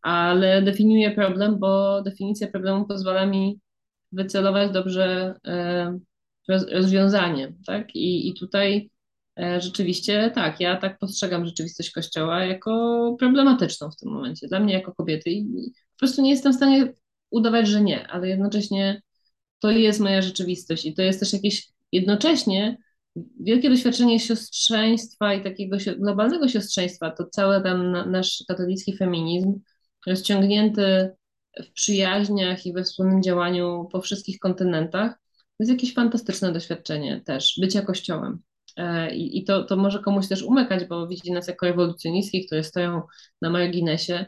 [0.01, 3.59] ale definiuje problem, bo definicja problemu pozwala mi
[4.11, 5.99] wycelować dobrze e,
[6.49, 7.95] rozwiązanie, tak?
[7.95, 8.89] I, i tutaj
[9.39, 14.73] E, rzeczywiście tak, ja tak postrzegam rzeczywistość Kościoła jako problematyczną w tym momencie, dla mnie
[14.73, 15.45] jako kobiety i
[15.91, 16.93] po prostu nie jestem w stanie
[17.29, 19.01] udawać, że nie, ale jednocześnie
[19.59, 22.77] to jest moja rzeczywistość i to jest też jakieś jednocześnie
[23.39, 29.59] wielkie doświadczenie siostrzeństwa i takiego globalnego siostrzeństwa, to cały ten nasz katolicki feminizm
[30.07, 31.15] rozciągnięty
[31.63, 37.59] w przyjaźniach i we wspólnym działaniu po wszystkich kontynentach, to jest jakieś fantastyczne doświadczenie też,
[37.61, 38.41] bycia kościołem.
[38.77, 42.63] E, I, i to, to może komuś też umykać, bo widzi nas jako rewolucjonistki, które
[42.63, 43.01] stoją
[43.41, 44.25] na marginesie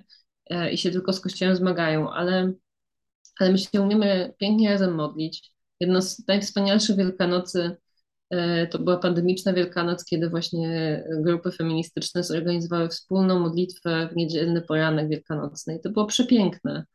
[0.50, 2.54] e, i się tylko z Kościołem zmagają, ale,
[3.40, 5.52] ale my się umiemy pięknie razem modlić.
[5.80, 7.78] Jedno z najwspanialszych Wielkanocy
[8.72, 15.76] to była pandemiczna Wielkanoc, kiedy właśnie grupy feministyczne zorganizowały wspólną modlitwę w niedzielny poranek wielkanocny.
[15.76, 16.86] I to było przepiękne.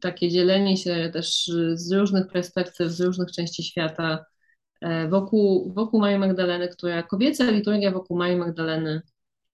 [0.00, 4.24] Takie dzielenie się też z różnych perspektyw, z różnych części świata
[4.84, 9.02] E, wokół, wokół Marii Magdaleny, która kobieca liturgia wokół Marii Magdaleny,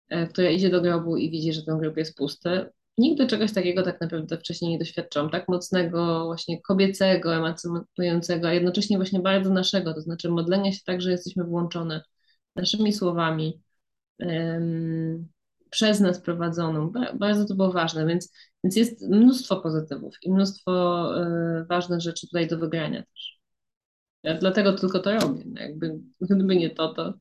[0.08, 2.70] e, która idzie do grobu i widzi, że ten grób jest pusty.
[3.00, 8.96] Nigdy czegoś takiego tak naprawdę wcześniej nie doświadczyłam, tak mocnego, właśnie kobiecego, emancypującego, a jednocześnie
[8.96, 12.02] właśnie bardzo naszego, to znaczy modlenia się tak, że jesteśmy włączone
[12.56, 13.62] naszymi słowami,
[14.18, 15.28] um,
[15.70, 16.92] przez nas prowadzoną.
[17.14, 18.32] Bardzo to było ważne, więc,
[18.64, 20.72] więc jest mnóstwo pozytywów i mnóstwo
[21.60, 23.40] y, ważnych rzeczy tutaj do wygrania też.
[24.22, 25.42] Ja dlatego tylko to robię.
[25.46, 27.14] No jakby, gdyby nie to, to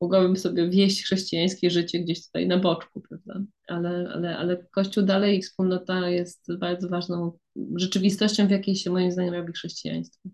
[0.00, 3.40] mogłabym sobie wieść chrześcijańskie życie gdzieś tutaj na boczku, prawda?
[3.68, 7.38] Ale, ale, ale Kościół dalej i wspólnota jest bardzo ważną
[7.74, 10.28] rzeczywistością, w jakiej się moim zdaniem robi chrześcijaństwo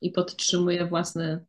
[0.00, 1.44] i podtrzymuje własne,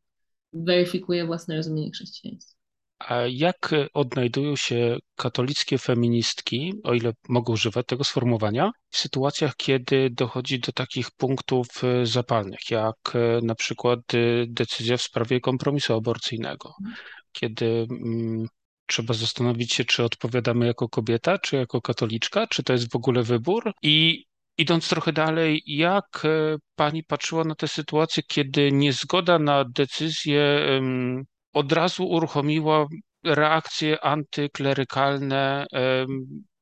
[0.53, 2.59] weryfikuje własne rozumienie chrześcijaństwa.
[2.99, 10.09] A jak odnajdują się katolickie feministki, o ile mogą używać tego sformułowania, w sytuacjach, kiedy
[10.09, 15.93] dochodzi do takich punktów e, zapalnych, jak e, na przykład e, decyzja w sprawie kompromisu
[15.93, 16.73] aborcyjnego,
[17.31, 18.47] kiedy mm,
[18.85, 23.23] trzeba zastanowić się, czy odpowiadamy jako kobieta, czy jako katoliczka, czy to jest w ogóle
[23.23, 24.25] wybór i
[24.57, 30.59] idąc trochę dalej, jak e, pani patrzyła na tę sytuację, kiedy niezgoda na decyzję
[31.53, 32.87] od razu uruchomiła
[33.23, 35.65] reakcje antyklerykalne?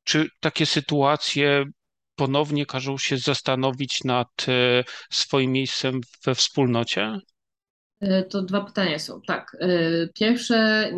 [0.03, 1.65] Czy takie sytuacje
[2.15, 7.19] ponownie każą się zastanowić nad e, swoim miejscem we wspólnocie?
[7.99, 9.21] E, to dwa pytania są.
[9.21, 9.57] Tak.
[9.59, 9.69] E,
[10.07, 10.89] pierwsze,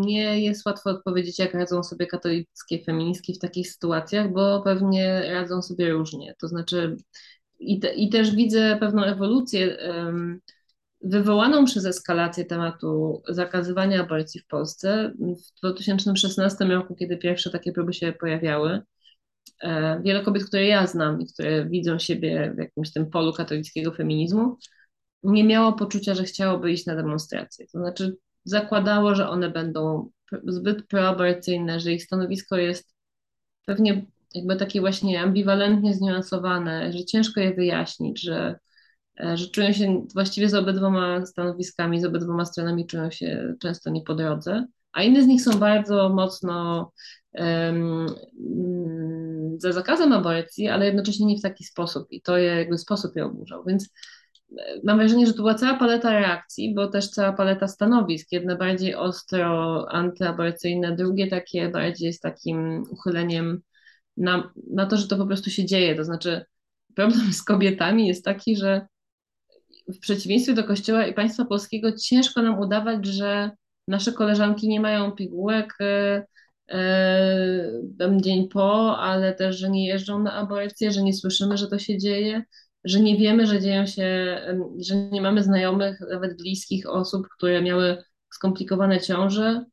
[0.00, 5.62] nie jest łatwo odpowiedzieć, jak radzą sobie katolickie feministki w takich sytuacjach, bo pewnie radzą
[5.62, 6.34] sobie różnie.
[6.40, 6.96] To znaczy,
[7.60, 10.40] i, te, i też widzę pewną ewolucję um,
[11.00, 15.12] wywołaną przez eskalację tematu zakazywania aborcji w Polsce.
[15.18, 18.80] W 2016 roku, kiedy pierwsze takie próby się pojawiały,
[19.62, 23.92] e, wiele kobiet, które ja znam i które widzą siebie w jakimś tym polu katolickiego
[23.92, 24.58] feminizmu,
[25.22, 27.66] nie miało poczucia, że chciałoby iść na demonstracje.
[27.66, 30.10] To znaczy zakładało, że one będą
[30.44, 32.94] zbyt proaborcyjne, że ich stanowisko jest
[33.66, 38.58] pewnie jakby takie właśnie ambiwalentnie zniuansowane, że ciężko je wyjaśnić, że,
[39.20, 44.02] e, że czują się właściwie z obydwoma stanowiskami, z obydwoma stronami czują się często nie
[44.02, 46.92] po drodze, a inne z nich są bardzo mocno
[47.32, 48.06] um,
[49.58, 52.06] za zakazem aborcji, ale jednocześnie nie w taki sposób.
[52.10, 53.88] I to je, jakby sposób je oburzał, więc
[54.84, 58.32] mam wrażenie, że to była cała paleta reakcji, bo też cała paleta stanowisk.
[58.32, 63.62] Jedne bardziej ostro antyaborcyjne, drugie takie bardziej z takim uchyleniem
[64.16, 65.94] na, na to, że to po prostu się dzieje.
[65.94, 66.44] To znaczy,
[66.94, 68.86] problem z kobietami jest taki, że
[69.88, 73.50] w przeciwieństwie do Kościoła i państwa polskiego ciężko nam udawać, że
[73.88, 76.26] nasze koleżanki nie mają pigułek e,
[78.20, 81.98] dzień po, ale też, że nie jeżdżą na aborcję, że nie słyszymy, że to się
[81.98, 82.42] dzieje
[82.84, 84.38] że nie wiemy, że dzieją się,
[84.78, 89.64] że nie mamy znajomych, nawet bliskich osób, które miały skomplikowane ciąże,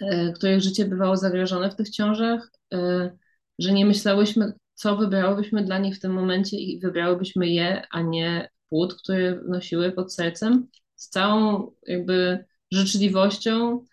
[0.00, 3.10] e, których życie bywało zagrożone w tych ciążach, e,
[3.58, 8.48] że nie myślałyśmy, co wybrałybyśmy dla nich w tym momencie i wybrałybyśmy je, a nie
[8.68, 10.68] płód, który nosiły pod sercem.
[10.94, 13.84] Z całą jakby życzliwością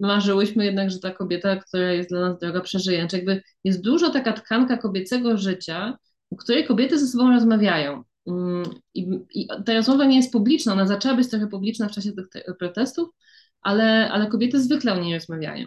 [0.00, 3.00] marzyłyśmy jednak, że ta kobieta, która jest dla nas droga, przeżyje.
[3.00, 5.98] Znaczy jakby jest dużo taka tkanka kobiecego życia,
[6.32, 8.04] w której kobiety ze sobą rozmawiają.
[8.26, 12.12] Mm, I, I, ta rozmowa nie jest publiczna, ona zaczęła być trochę publiczna w czasie
[12.12, 13.08] tych protestów,
[13.60, 15.66] ale, ale kobiety zwykle o niej rozmawiają.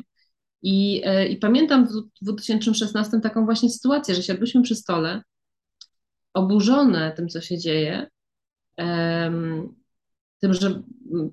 [0.61, 1.91] I, e, I pamiętam w
[2.21, 5.21] 2016 taką właśnie sytuację, że siadłyśmy przy stole,
[6.33, 8.07] oburzone tym, co się dzieje,
[10.39, 10.81] tym, że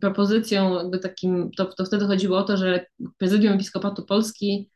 [0.00, 2.86] propozycją, jakby takim, to, to wtedy chodziło o to, że
[3.18, 4.70] Prezydium Episkopatu Polski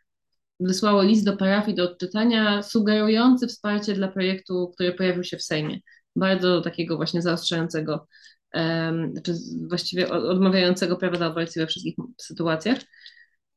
[0.60, 5.78] wysłało list do parafii do odczytania, sugerujący wsparcie dla projektu, który pojawił się w Sejmie.
[6.16, 8.06] Bardzo takiego właśnie zaostrzającego,
[8.54, 9.34] um, czy
[9.68, 12.78] właściwie odmawiającego prawa do aborcji we wszystkich sytuacjach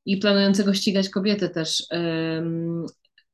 [0.06, 1.84] i planującego ścigać kobiety też.
[1.92, 2.86] Um,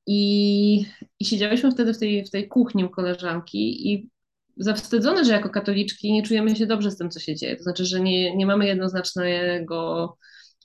[0.08, 0.86] i,
[1.20, 4.10] I siedziałyśmy wtedy w tej, w tej kuchni u koleżanki i
[4.58, 7.56] zawstydzone, że jako katoliczki nie czujemy się dobrze z tym, co się dzieje.
[7.56, 10.18] To znaczy, że nie, nie mamy jednoznacznego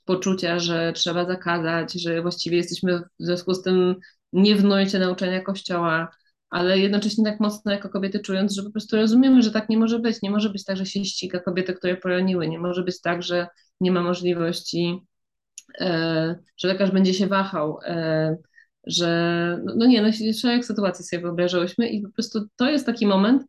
[0.05, 3.95] poczucia, że trzeba zakazać, że właściwie jesteśmy w związku z tym
[4.33, 6.09] nie w nojcie nauczania Kościoła,
[6.49, 9.99] ale jednocześnie tak mocno jako kobiety czując, że po prostu rozumiemy, że tak nie może
[9.99, 10.21] być.
[10.21, 12.47] Nie może być tak, że się ściga kobiety, które poroniły.
[12.47, 13.47] Nie może być tak, że
[13.81, 14.99] nie ma możliwości,
[15.79, 18.37] e, że lekarz będzie się wahał, e,
[18.87, 23.07] że no, no nie, no szereg sytuacji sobie wyobrażałyśmy i po prostu to jest taki
[23.07, 23.43] moment,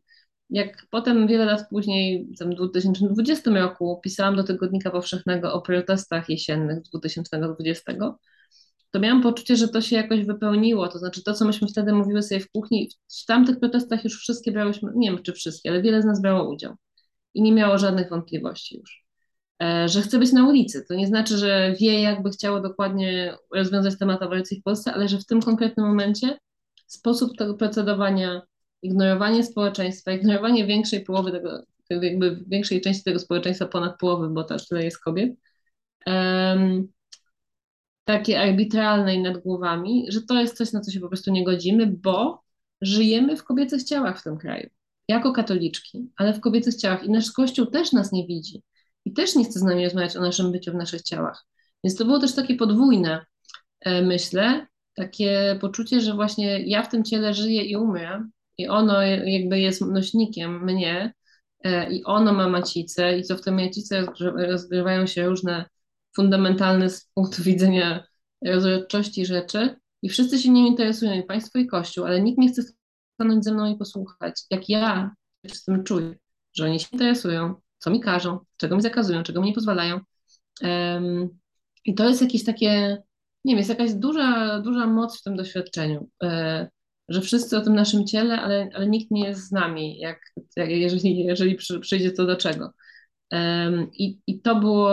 [0.49, 6.81] jak potem wiele lat później, w 2020 roku, pisałam do Tygodnika Powszechnego o protestach jesiennych
[6.81, 7.93] 2020,
[8.91, 10.87] to miałam poczucie, że to się jakoś wypełniło.
[10.87, 12.89] To znaczy, to, co myśmy wtedy mówiły sobie w kuchni,
[13.21, 16.53] w tamtych protestach już wszystkie brałyśmy, nie wiem czy wszystkie, ale wiele z nas brało
[16.53, 16.75] udział
[17.33, 19.05] i nie miało żadnych wątpliwości już.
[19.63, 20.85] E, że chce być na ulicy.
[20.89, 25.17] To nie znaczy, że wie, jakby chciało dokładnie rozwiązać temat aborcji w Polsce, ale że
[25.17, 26.37] w tym konkretnym momencie
[26.87, 28.41] sposób tego procedowania
[28.85, 34.67] ignorowanie społeczeństwa, ignorowanie większej połowy tego, jakby większej części tego społeczeństwa, ponad połowy, bo też
[34.67, 35.33] tyle jest kobiet,
[36.05, 36.87] um,
[38.05, 41.43] takie arbitralne i nad głowami, że to jest coś, na co się po prostu nie
[41.43, 42.43] godzimy, bo
[42.81, 44.69] żyjemy w kobiecych ciałach w tym kraju,
[45.07, 47.03] jako katoliczki, ale w kobiecych ciałach.
[47.03, 48.63] I nasz Kościół też nas nie widzi.
[49.05, 51.45] I też nie chce z nami rozmawiać o naszym byciu w naszych ciałach.
[51.83, 53.25] Więc to było też takie podwójne,
[53.79, 59.01] e, myślę, takie poczucie, że właśnie ja w tym ciele żyję i umrę, i ono
[59.01, 61.13] jakby jest nośnikiem mnie
[61.63, 65.65] e, i ono ma macicę i co w tej macicy rozgrywają się różne
[66.15, 68.07] fundamentalne z punktu widzenia
[68.45, 72.61] rozrodczości rzeczy i wszyscy się nim interesują, i państwo, i kościół, ale nikt nie chce
[73.13, 76.15] stanąć ze mną i posłuchać, jak ja się z tym czuję,
[76.53, 79.99] że oni się interesują, co mi każą, czego mi zakazują, czego mi nie pozwalają.
[80.61, 81.29] Um,
[81.85, 82.97] I to jest jakieś takie,
[83.45, 86.09] nie wiem, jest jakaś duża, duża moc w tym doświadczeniu.
[86.23, 86.69] E,
[87.09, 90.19] że wszyscy o tym naszym ciele, ale, ale nikt nie jest z nami, jak,
[90.55, 92.73] jak jeżeli, jeżeli przyjdzie to do czego.
[93.31, 94.89] Um, i, I to było,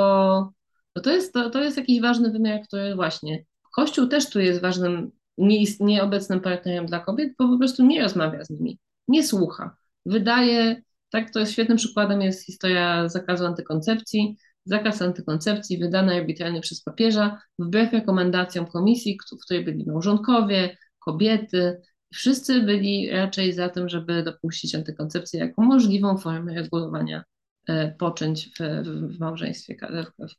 [0.97, 3.45] no to jest, to, to jest jakiś ważny wymiar, który właśnie,
[3.75, 8.45] Kościół też tu jest ważnym, nie, nieobecnym partnerem dla kobiet, bo po prostu nie rozmawia
[8.45, 9.77] z nimi, nie słucha.
[10.07, 16.83] Wydaje, tak, to jest świetnym przykładem jest historia zakazu antykoncepcji, zakaz antykoncepcji wydany arbitralnie przez
[16.83, 21.81] papieża, wbrew rekomendacjom komisji, w której byli małżonkowie, kobiety,
[22.13, 27.25] wszyscy byli raczej za tym, żeby dopuścić antykoncepcję jako możliwą formę regulowania
[27.69, 28.83] e, poczęć w,
[29.17, 29.77] w małżeństwie,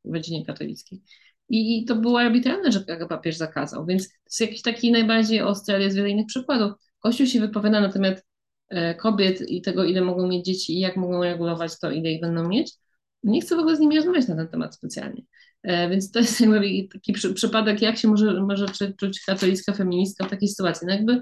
[0.06, 1.02] w rodzinie katolickiej.
[1.50, 5.84] I, to było arbitralne, że papież zakazał, więc to jest jakiś taki najbardziej ostry, ale
[5.84, 6.72] jest wiele innych przykładów.
[7.00, 8.24] Kościół się wypowiada na temat
[8.70, 12.22] e, kobiet i tego, ile mogą mieć dzieci i jak mogą regulować to, ile ich
[12.22, 12.74] będą mieć,
[13.24, 15.24] nie chcę w ogóle z nimi rozmawiać na ten temat specjalnie.
[15.64, 18.66] E, więc to jest jakby taki przy, przypadek, jak się może, może
[19.00, 20.88] czuć katolicka feministka w takiej sytuacji.
[20.88, 21.22] No jakby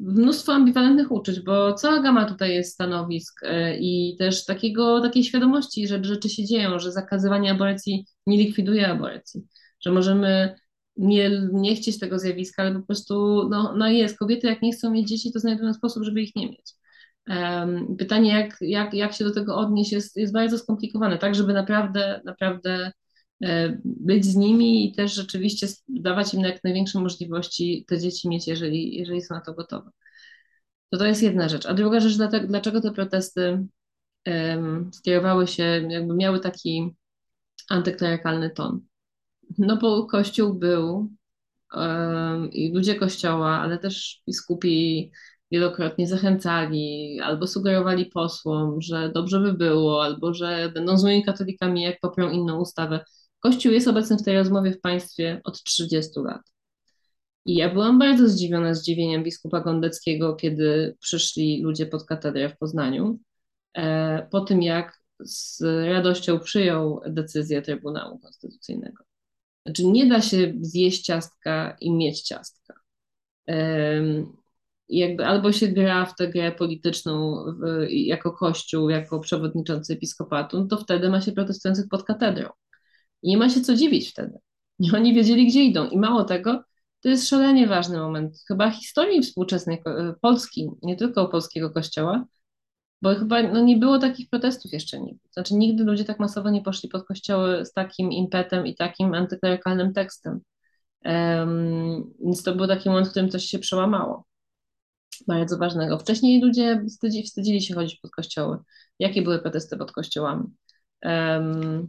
[0.00, 5.88] mnóstwo ambiwalentnych uczuć, bo cała gama tutaj jest stanowisk e, i też takiego, takiej świadomości,
[5.88, 9.42] że rzeczy się dzieją, że zakazywanie aborcji nie likwiduje aborcji,
[9.80, 10.54] że możemy
[10.96, 13.14] nie, nie chcieć tego zjawiska, ale po prostu
[13.50, 14.18] no, no jest.
[14.18, 16.72] Kobiety jak nie chcą mieć dzieci, to znajdują sposób, żeby ich nie mieć.
[17.98, 22.20] Pytanie, jak, jak, jak się do tego odnieść, jest, jest bardzo skomplikowane, tak, żeby naprawdę,
[22.24, 22.92] naprawdę
[23.84, 28.96] być z nimi i też rzeczywiście dawać im jak największe możliwości te dzieci mieć, jeżeli,
[28.96, 29.90] jeżeli są na to gotowe.
[30.90, 31.66] To to jest jedna rzecz.
[31.66, 32.16] A druga rzecz,
[32.46, 33.66] dlaczego te protesty
[34.92, 36.94] skierowały się, jakby miały taki
[37.70, 38.80] antyklerykalny ton?
[39.58, 41.10] No bo Kościół był
[42.52, 45.10] i ludzie Kościoła, ale też biskupi
[45.52, 52.00] wielokrotnie zachęcali albo sugerowali posłom, że dobrze by było, albo że będą złymi katolikami, jak
[52.00, 53.04] poprą inną ustawę.
[53.44, 56.42] Kościół jest obecny w tej rozmowie w państwie od 30 lat.
[57.44, 63.18] I ja byłam bardzo zdziwiona zdziwieniem biskupa Gondeckiego, kiedy przyszli ludzie pod katedrę w Poznaniu,
[63.74, 69.04] e, po tym jak z radością przyjął decyzję Trybunału Konstytucyjnego.
[69.66, 72.74] Znaczy nie da się zjeść ciastka i mieć ciastka
[74.88, 77.44] jakby albo się gra w tę grę polityczną
[77.88, 82.48] jako kościół, jako przewodniczący episkopatu, no to wtedy ma się protestujących pod katedrą.
[83.24, 84.38] I nie ma się co dziwić wtedy.
[84.78, 85.88] I oni wiedzieli, gdzie idą.
[85.88, 86.64] I mało tego,
[87.00, 92.24] to jest szalenie ważny moment chyba historii współczesnej e, Polski, nie tylko polskiego kościoła,
[93.02, 95.28] bo chyba no, nie było takich protestów jeszcze nigdy.
[95.32, 99.92] Znaczy nigdy ludzie tak masowo nie poszli pod kościoły z takim impetem i takim antyklerykalnym
[99.92, 100.40] tekstem.
[101.04, 104.26] Um, więc to był taki moment, w którym coś się przełamało
[105.26, 105.98] bardzo ważnego.
[105.98, 108.58] Wcześniej ludzie wstydzi, wstydzili się chodzić pod kościoły.
[108.98, 110.44] Jakie były protesty pod kościołami?
[111.02, 111.88] Um,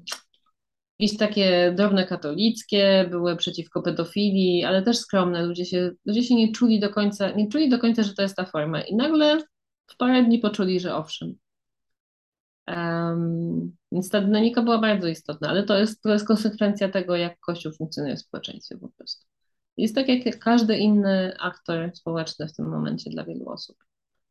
[1.00, 5.46] jakieś takie drobne katolickie, były przeciwko pedofilii, ale też skromne.
[5.46, 8.36] Ludzie się, ludzie się nie czuli do końca, nie czuli do końca, że to jest
[8.36, 8.82] ta forma.
[8.82, 9.42] I nagle
[9.88, 11.36] w parę dni poczuli, że owszem.
[12.68, 17.40] Um, więc ta dynamika była bardzo istotna, ale to jest, to jest konsekwencja tego, jak
[17.40, 19.26] Kościół funkcjonuje w społeczeństwie po prostu.
[19.78, 23.78] Jest tak jak każdy inny aktor społeczny w tym momencie dla wielu osób.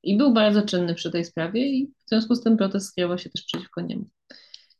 [0.03, 3.31] I był bardzo czynny przy tej sprawie i w związku z tym protest skierował się
[3.31, 4.05] też przeciwko niemu.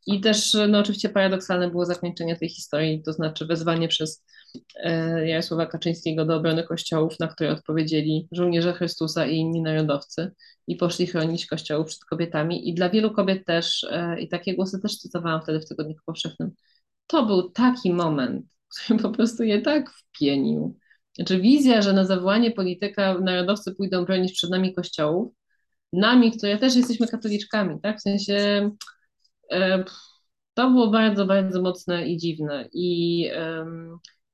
[0.07, 4.23] I też no, oczywiście paradoksalne było zakończenie tej historii, to znaczy wezwanie przez
[4.75, 10.31] e, Jarosława Kaczyńskiego do obrony kościołów, na które odpowiedzieli żołnierze Chrystusa i inni narodowcy
[10.67, 12.69] i poszli chronić kościołów przed kobietami.
[12.69, 16.51] I dla wielu kobiet też, e, i takie głosy też cytowałam wtedy w Tygodniku Powszechnym,
[17.07, 20.77] to był taki moment, który po prostu je tak wpienił.
[21.15, 25.33] Znaczy wizja, że na zawołanie polityka narodowcy pójdą bronić przed nami kościołów,
[25.93, 27.97] nami, które też jesteśmy katoliczkami, tak?
[27.97, 28.71] W sensie
[30.53, 32.69] to było bardzo, bardzo mocne i dziwne.
[32.73, 33.65] I e,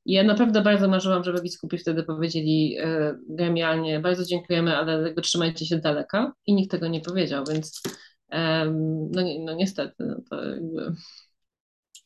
[0.05, 5.65] ja naprawdę bardzo marzyłam, żeby biskupi wtedy powiedzieli e, gremialnie, bardzo dziękujemy, ale jakby trzymajcie
[5.65, 7.81] się daleka i nikt tego nie powiedział, więc
[9.11, 10.95] no, no niestety, no to jakby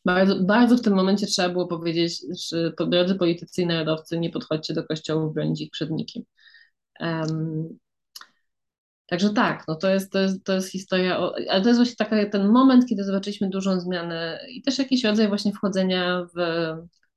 [0.06, 4.74] bardzo, bardzo w tym momencie trzeba było powiedzieć, że drodzy politycy i narodowcy, nie podchodźcie
[4.74, 6.24] do kościołów bronić ich przed nikim.
[9.08, 11.96] Także tak, no to jest, to jest, to jest historia, o, ale to jest właśnie
[11.96, 16.40] taka, ten moment, kiedy zobaczyliśmy dużą zmianę i też jakiś rodzaj właśnie wchodzenia w,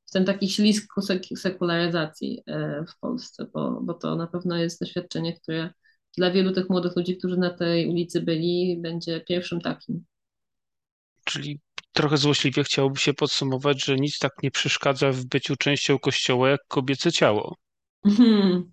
[0.07, 0.95] w ten taki ślisk
[1.36, 5.70] sekularyzacji e, w Polsce, bo, bo to na pewno jest doświadczenie, które
[6.16, 10.05] dla wielu tych młodych ludzi, którzy na tej ulicy byli, będzie pierwszym takim.
[11.24, 11.61] Czyli
[11.93, 16.61] trochę złośliwie chciałoby się podsumować, że nic tak nie przeszkadza w byciu częścią kościoła jak
[16.68, 17.57] kobiece ciało.
[18.07, 18.70] Hmm.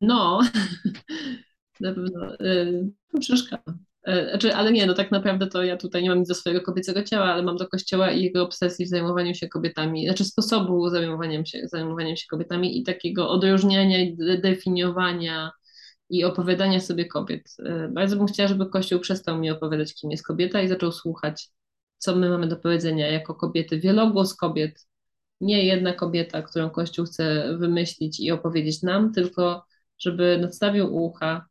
[0.00, 0.40] No,
[1.80, 3.78] na pewno y, to przeszkadza.
[4.08, 6.62] E, znaczy, ale nie, no tak naprawdę to ja tutaj nie mam nic do swojego
[6.62, 10.88] kobiecego ciała, ale mam do kościoła i jego obsesji w zajmowaniu się kobietami, znaczy sposobu
[10.88, 15.50] zajmowania się, zajmowania się kobietami i takiego odróżniania i definiowania
[16.10, 17.56] i opowiadania sobie kobiet.
[17.58, 21.48] E, bardzo bym chciała, żeby Kościół przestał mi opowiadać, kim jest kobieta i zaczął słuchać,
[21.98, 23.78] co my mamy do powiedzenia jako kobiety.
[23.80, 24.86] Wielogłos kobiet,
[25.40, 29.64] nie jedna kobieta, którą Kościół chce wymyślić i opowiedzieć nam, tylko
[29.98, 31.46] żeby nadstawił ucha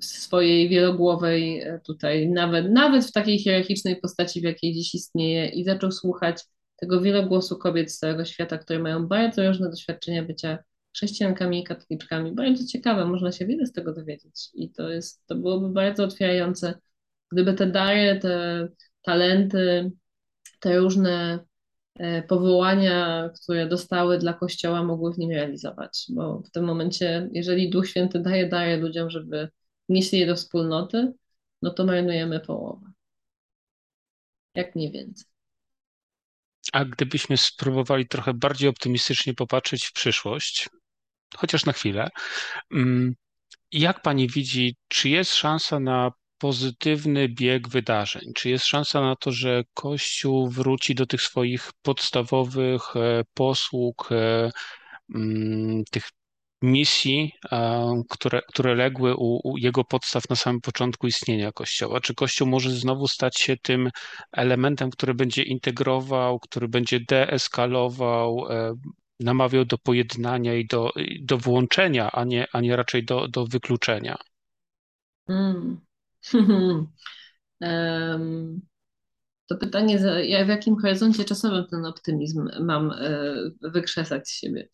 [0.00, 5.48] w swojej wielogłowej e, tutaj, nawet, nawet w takiej hierarchicznej postaci, w jakiej dziś istnieje
[5.48, 6.44] i zaczął słuchać
[6.76, 10.58] tego wielogłosu kobiet z całego świata, które mają bardzo różne doświadczenia bycia
[10.96, 12.34] chrześcijankami i katoliczkami.
[12.34, 16.74] Bardzo ciekawe, można się wiele z tego dowiedzieć i to jest, to byłoby bardzo otwierające,
[17.32, 18.68] gdyby te dary, te
[19.02, 19.92] talenty,
[20.60, 21.38] te różne
[22.28, 27.88] powołania, które dostały dla Kościoła, mogły w nim realizować, bo w tym momencie, jeżeli Duch
[27.88, 29.48] Święty daje dary ludziom, żeby
[29.88, 31.12] nieśli je do wspólnoty,
[31.62, 32.92] no to marnujemy połowę.
[34.54, 35.26] Jak mniej więcej.
[36.72, 40.68] A gdybyśmy spróbowali trochę bardziej optymistycznie popatrzeć w przyszłość,
[41.36, 42.08] chociaż na chwilę,
[42.72, 43.14] mm,
[43.72, 48.32] jak pani widzi, czy jest szansa na pozytywny bieg wydarzeń?
[48.34, 54.50] Czy jest szansa na to, że Kościół wróci do tych swoich podstawowych e, posług, e,
[55.14, 56.10] mm, tych
[56.62, 57.32] misji,
[58.08, 62.00] które, które legły u, u, jego podstaw na samym początku istnienia Kościoła.
[62.00, 63.90] Czy Kościół może znowu stać się tym
[64.32, 68.74] elementem, który będzie integrował, który będzie deeskalował, e,
[69.20, 74.16] namawiał do pojednania i do, do włączenia, a nie, a nie raczej do, do wykluczenia?
[75.28, 75.80] Mm.
[79.46, 84.68] to pytanie, ja w jakim horyzoncie czasowym ten optymizm mam e, wykrzesać z siebie?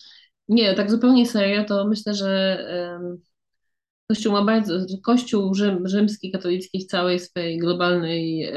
[0.48, 2.59] Nie, tak zupełnie serio, to myślę, że
[4.09, 4.74] Kościół ma bardzo,
[5.05, 8.53] Kościół Rzym, rzymski, katolicki w całej swojej globalnej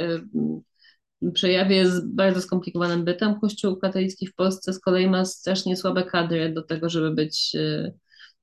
[1.33, 3.39] przejawie jest bardzo skomplikowanym bytem.
[3.39, 7.93] Kościół katolicki w Polsce z kolei ma strasznie słabe kadry do tego, żeby być e,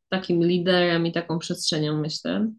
[0.08, 2.52] takim liderem i taką przestrzenią, myślę.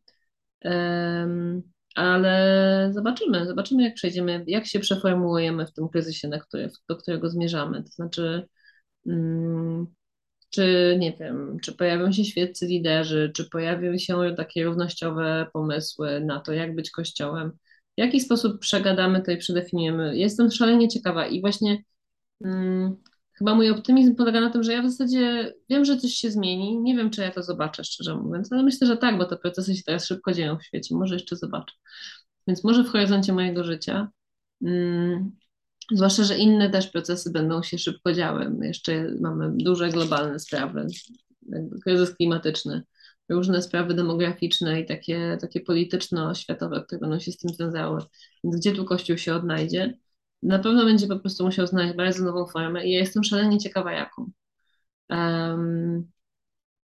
[1.95, 7.29] Ale zobaczymy, zobaczymy jak przejdziemy, jak się przeformułujemy w tym kryzysie, na który, do którego
[7.29, 7.83] zmierzamy.
[7.83, 8.47] To znaczy,
[9.07, 9.87] mm,
[10.49, 16.39] czy nie wiem, czy pojawią się świeccy liderzy, czy pojawią się takie równościowe pomysły na
[16.39, 17.51] to, jak być kościołem.
[17.97, 20.17] W jaki sposób przegadamy to i przedefiniujemy?
[20.17, 21.77] Jestem szalenie ciekawa i właśnie
[22.43, 22.97] hmm,
[23.37, 26.81] chyba mój optymizm polega na tym, że ja w zasadzie wiem, że coś się zmieni.
[26.81, 29.75] Nie wiem, czy ja to zobaczę, szczerze mówiąc, ale myślę, że tak, bo te procesy
[29.75, 30.95] się teraz szybko dzieją w świecie.
[30.95, 31.75] Może jeszcze zobaczę.
[32.47, 34.07] Więc może w horyzoncie mojego życia
[34.63, 35.31] hmm,
[35.91, 38.49] Zwłaszcza, że inne też procesy będą się szybko działy.
[38.49, 40.87] My jeszcze mamy duże globalne sprawy,
[41.83, 42.83] kryzys klimatyczny,
[43.29, 48.01] różne sprawy demograficzne i takie, takie polityczno-światowe, które będą się z tym związały.
[48.43, 49.97] Więc gdzie tu Kościół się odnajdzie?
[50.43, 53.91] Na pewno będzie po prostu musiał znaleźć bardzo nową formę i ja jestem szalenie ciekawa
[53.91, 54.31] jaką.
[55.09, 56.11] Um,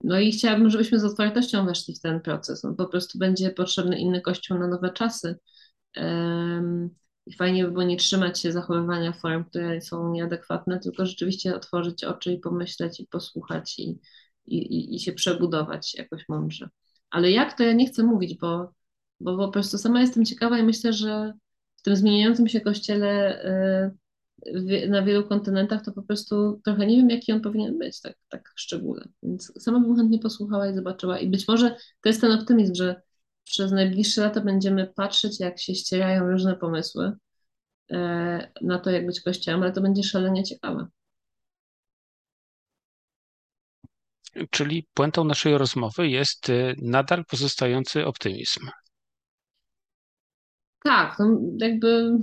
[0.05, 2.63] no i chciałabym, żebyśmy z otwartością weszli w ten proces.
[2.63, 5.39] No, po prostu będzie potrzebny inny Kościół na nowe czasy.
[5.97, 6.91] Um,
[7.27, 12.05] i fajnie by było nie trzymać się zachowywania form, które są nieadekwatne, tylko rzeczywiście otworzyć
[12.05, 14.01] oczy i pomyśleć i posłuchać i,
[14.47, 16.69] i, i się przebudować jakoś mądrze.
[17.11, 18.73] Ale jak to ja nie chcę mówić, bo,
[19.21, 21.33] bo po prostu sama jestem ciekawa i myślę, że
[21.85, 27.33] tym zmieniającym się kościele y, na wielu kontynentach to po prostu trochę nie wiem, jaki
[27.33, 29.09] on powinien być, tak, tak szczególnie.
[29.23, 31.19] Więc sama bym chętnie posłuchała i zobaczyła.
[31.19, 33.03] I być może to jest ten optymizm, że
[33.45, 37.13] przez najbliższe lata będziemy patrzeć, jak się ścierają różne pomysły
[37.91, 40.87] e, na to, jak być kościołem, ale to będzie szalenie ciekawe.
[44.51, 48.69] Czyli puentą naszej rozmowy jest e, nadal pozostający optymizm.
[50.85, 52.19] Tak, no jakby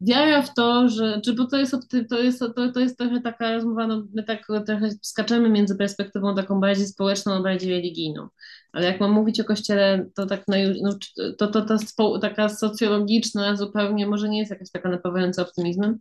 [0.00, 1.76] wiara w to, że, czy bo to jest,
[2.10, 6.34] to jest, to, to jest trochę taka rozmowa, no my tak trochę skaczemy między perspektywą
[6.34, 8.28] taką bardziej społeczną, a bardziej religijną.
[8.72, 10.98] Ale jak mam mówić o kościele, to tak no,
[11.38, 15.98] to, to ta spo, taka socjologiczna zupełnie może nie jest jakaś taka napawająca optymizmem,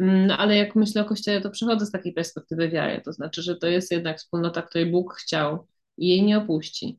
[0.00, 3.42] mm, no, ale jak myślę o kościele, to przechodzę z takiej perspektywy wiary, to znaczy,
[3.42, 5.66] że to jest jednak wspólnota, której Bóg chciał
[5.98, 6.98] i jej nie opuści.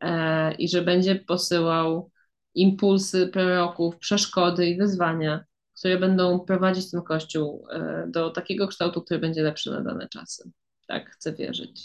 [0.00, 2.10] E, I że będzie posyłał
[2.58, 5.44] impulsy proroków, przeszkody i wyzwania,
[5.78, 10.50] które będą prowadzić ten kościół e, do takiego kształtu, który będzie lepszy na dane czasy.
[10.86, 11.82] Tak chcę wierzyć.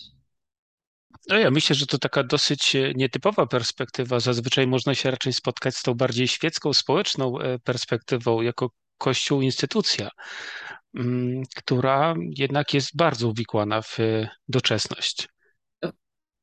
[1.29, 4.19] No ja myślę, że to taka dosyć e, nietypowa perspektywa.
[4.19, 10.09] Zazwyczaj można się raczej spotkać z tą bardziej świecką, społeczną e, perspektywą, jako Kościół instytucja,
[10.95, 13.97] mm, która jednak jest bardzo uwikłana w
[14.47, 15.27] doczesność.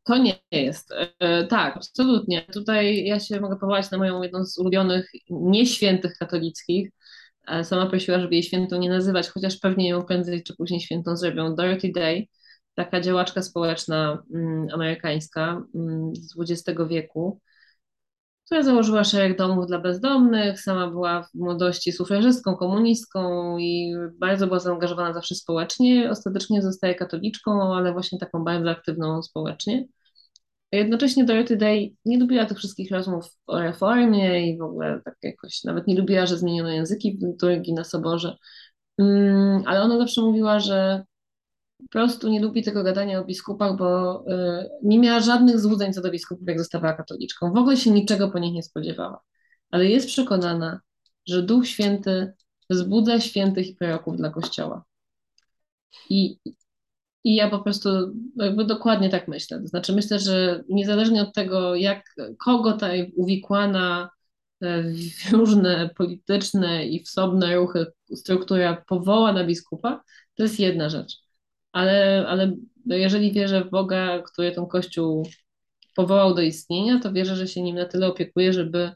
[0.04, 0.92] To nie jest.
[1.20, 2.42] E, tak, absolutnie.
[2.52, 6.90] Tutaj ja się mogę powołać na moją jedną z ulubionych nieświętych katolickich.
[7.48, 11.16] E, sama prosiła, żeby jej świętą nie nazywać, chociaż pewnie ją prędzej czy później świętą
[11.16, 11.54] zrobią.
[11.54, 12.26] Dorothy Day,
[12.74, 17.40] taka działaczka społeczna mm, amerykańska mm, z XX wieku,
[18.50, 24.58] która założyła szereg domów dla bezdomnych, sama była w młodości sufrażystką, komunistką i bardzo była
[24.58, 26.10] zaangażowana zawsze społecznie.
[26.10, 29.86] Ostatecznie zostaje katoliczką, ale właśnie taką bardzo aktywną społecznie.
[30.72, 35.64] Jednocześnie Dorothy Day nie lubiła tych wszystkich rozmów o reformie i w ogóle tak jakoś,
[35.64, 38.36] nawet nie lubiła, że zmieniono języki liturgii na soborze,
[38.98, 41.04] mm, ale ona zawsze mówiła, że
[41.82, 46.00] po prostu nie lubi tego gadania o biskupach, bo y, nie miała żadnych złudzeń co
[46.00, 47.52] do biskupów, jak została katoliczką.
[47.52, 49.20] W ogóle się niczego po nich nie spodziewała.
[49.70, 50.80] Ale jest przekonana,
[51.26, 52.32] że Duch Święty
[52.70, 54.84] wzbudza świętych i proroków dla Kościoła.
[56.10, 56.38] I,
[57.24, 57.88] I ja po prostu
[58.36, 59.60] jakby dokładnie tak myślę.
[59.60, 64.10] To znaczy myślę, że niezależnie od tego, jak kogo ta uwikłana
[64.60, 64.82] e,
[65.28, 70.02] w różne polityczne i wsobne ruchy struktura powoła na biskupa,
[70.34, 71.29] to jest jedna rzecz
[71.72, 72.56] ale, ale
[72.86, 75.28] jeżeli wierzę w Boga, który ten Kościół
[75.96, 78.92] powołał do istnienia, to wierzę, że się nim na tyle opiekuje, żeby,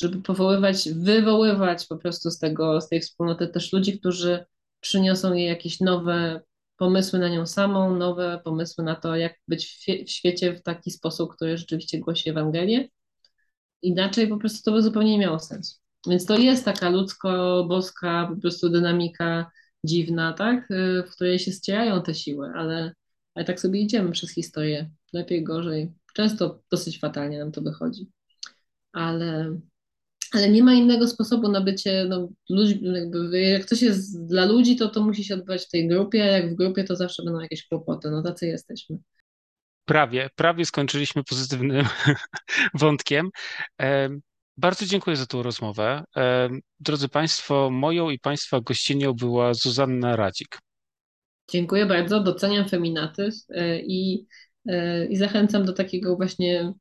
[0.00, 4.44] żeby powoływać, wywoływać po prostu z tego, z tej wspólnoty też ludzi, którzy
[4.80, 6.40] przyniosą jej jakieś nowe
[6.76, 11.34] pomysły na nią samą, nowe pomysły na to, jak być w, świecie w taki sposób,
[11.34, 12.88] który rzeczywiście głosi Ewangelię.
[13.82, 15.78] Inaczej po prostu to by zupełnie nie miało sensu.
[16.06, 19.50] Więc to jest taka ludzko-boska po prostu dynamika
[19.84, 20.70] dziwna, tak?
[20.70, 22.92] Y, w której się ścierają te siły, ale,
[23.34, 24.90] ale tak sobie idziemy przez historię.
[25.12, 25.92] Lepiej, gorzej.
[26.14, 28.06] Często dosyć fatalnie nam to wychodzi.
[28.92, 29.58] Ale,
[30.32, 34.76] ale nie ma innego sposobu na bycie, no, ludzi, jakby, jak coś jest dla ludzi,
[34.76, 37.40] to to musi się odbywać w tej grupie, a jak w grupie, to zawsze będą
[37.40, 38.10] jakieś kłopoty.
[38.10, 38.98] No tacy jesteśmy.
[39.84, 41.86] Prawie, prawie skończyliśmy pozytywnym
[42.74, 43.30] wątkiem.
[44.56, 46.04] Bardzo dziękuję za tą rozmowę.
[46.80, 50.58] Drodzy Państwo, moją i Państwa gościnią była Zuzanna Radzik.
[51.50, 54.26] Dziękuję bardzo, doceniam feminatyw e, i,
[54.68, 56.72] e, i zachęcam do takiego właśnie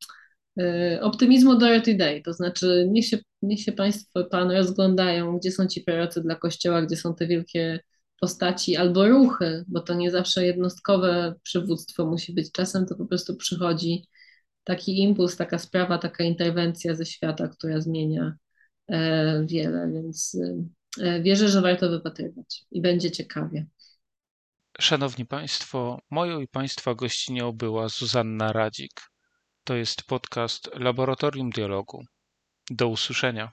[0.59, 5.67] e, optymizmu Dorothy Day, to znaczy niech się, niech się Państwo, Pan rozglądają, gdzie są
[5.67, 7.79] ci prorocy dla Kościoła, gdzie są te wielkie
[8.21, 13.35] postaci albo ruchy, bo to nie zawsze jednostkowe przywództwo musi być, czasem to po prostu
[13.35, 14.07] przychodzi
[14.63, 18.35] taki impuls, taka sprawa, taka interwencja ze świata, która zmienia
[18.87, 20.37] e, wiele, więc
[21.01, 23.65] e, wierzę, że warto wypatrywać i będzie ciekawie.
[24.79, 29.01] Szanowni Państwo, moją i Państwa gościnią była Zuzanna Radzik.
[29.63, 32.03] To jest podcast Laboratorium Dialogu.
[32.69, 33.51] Do usłyszenia.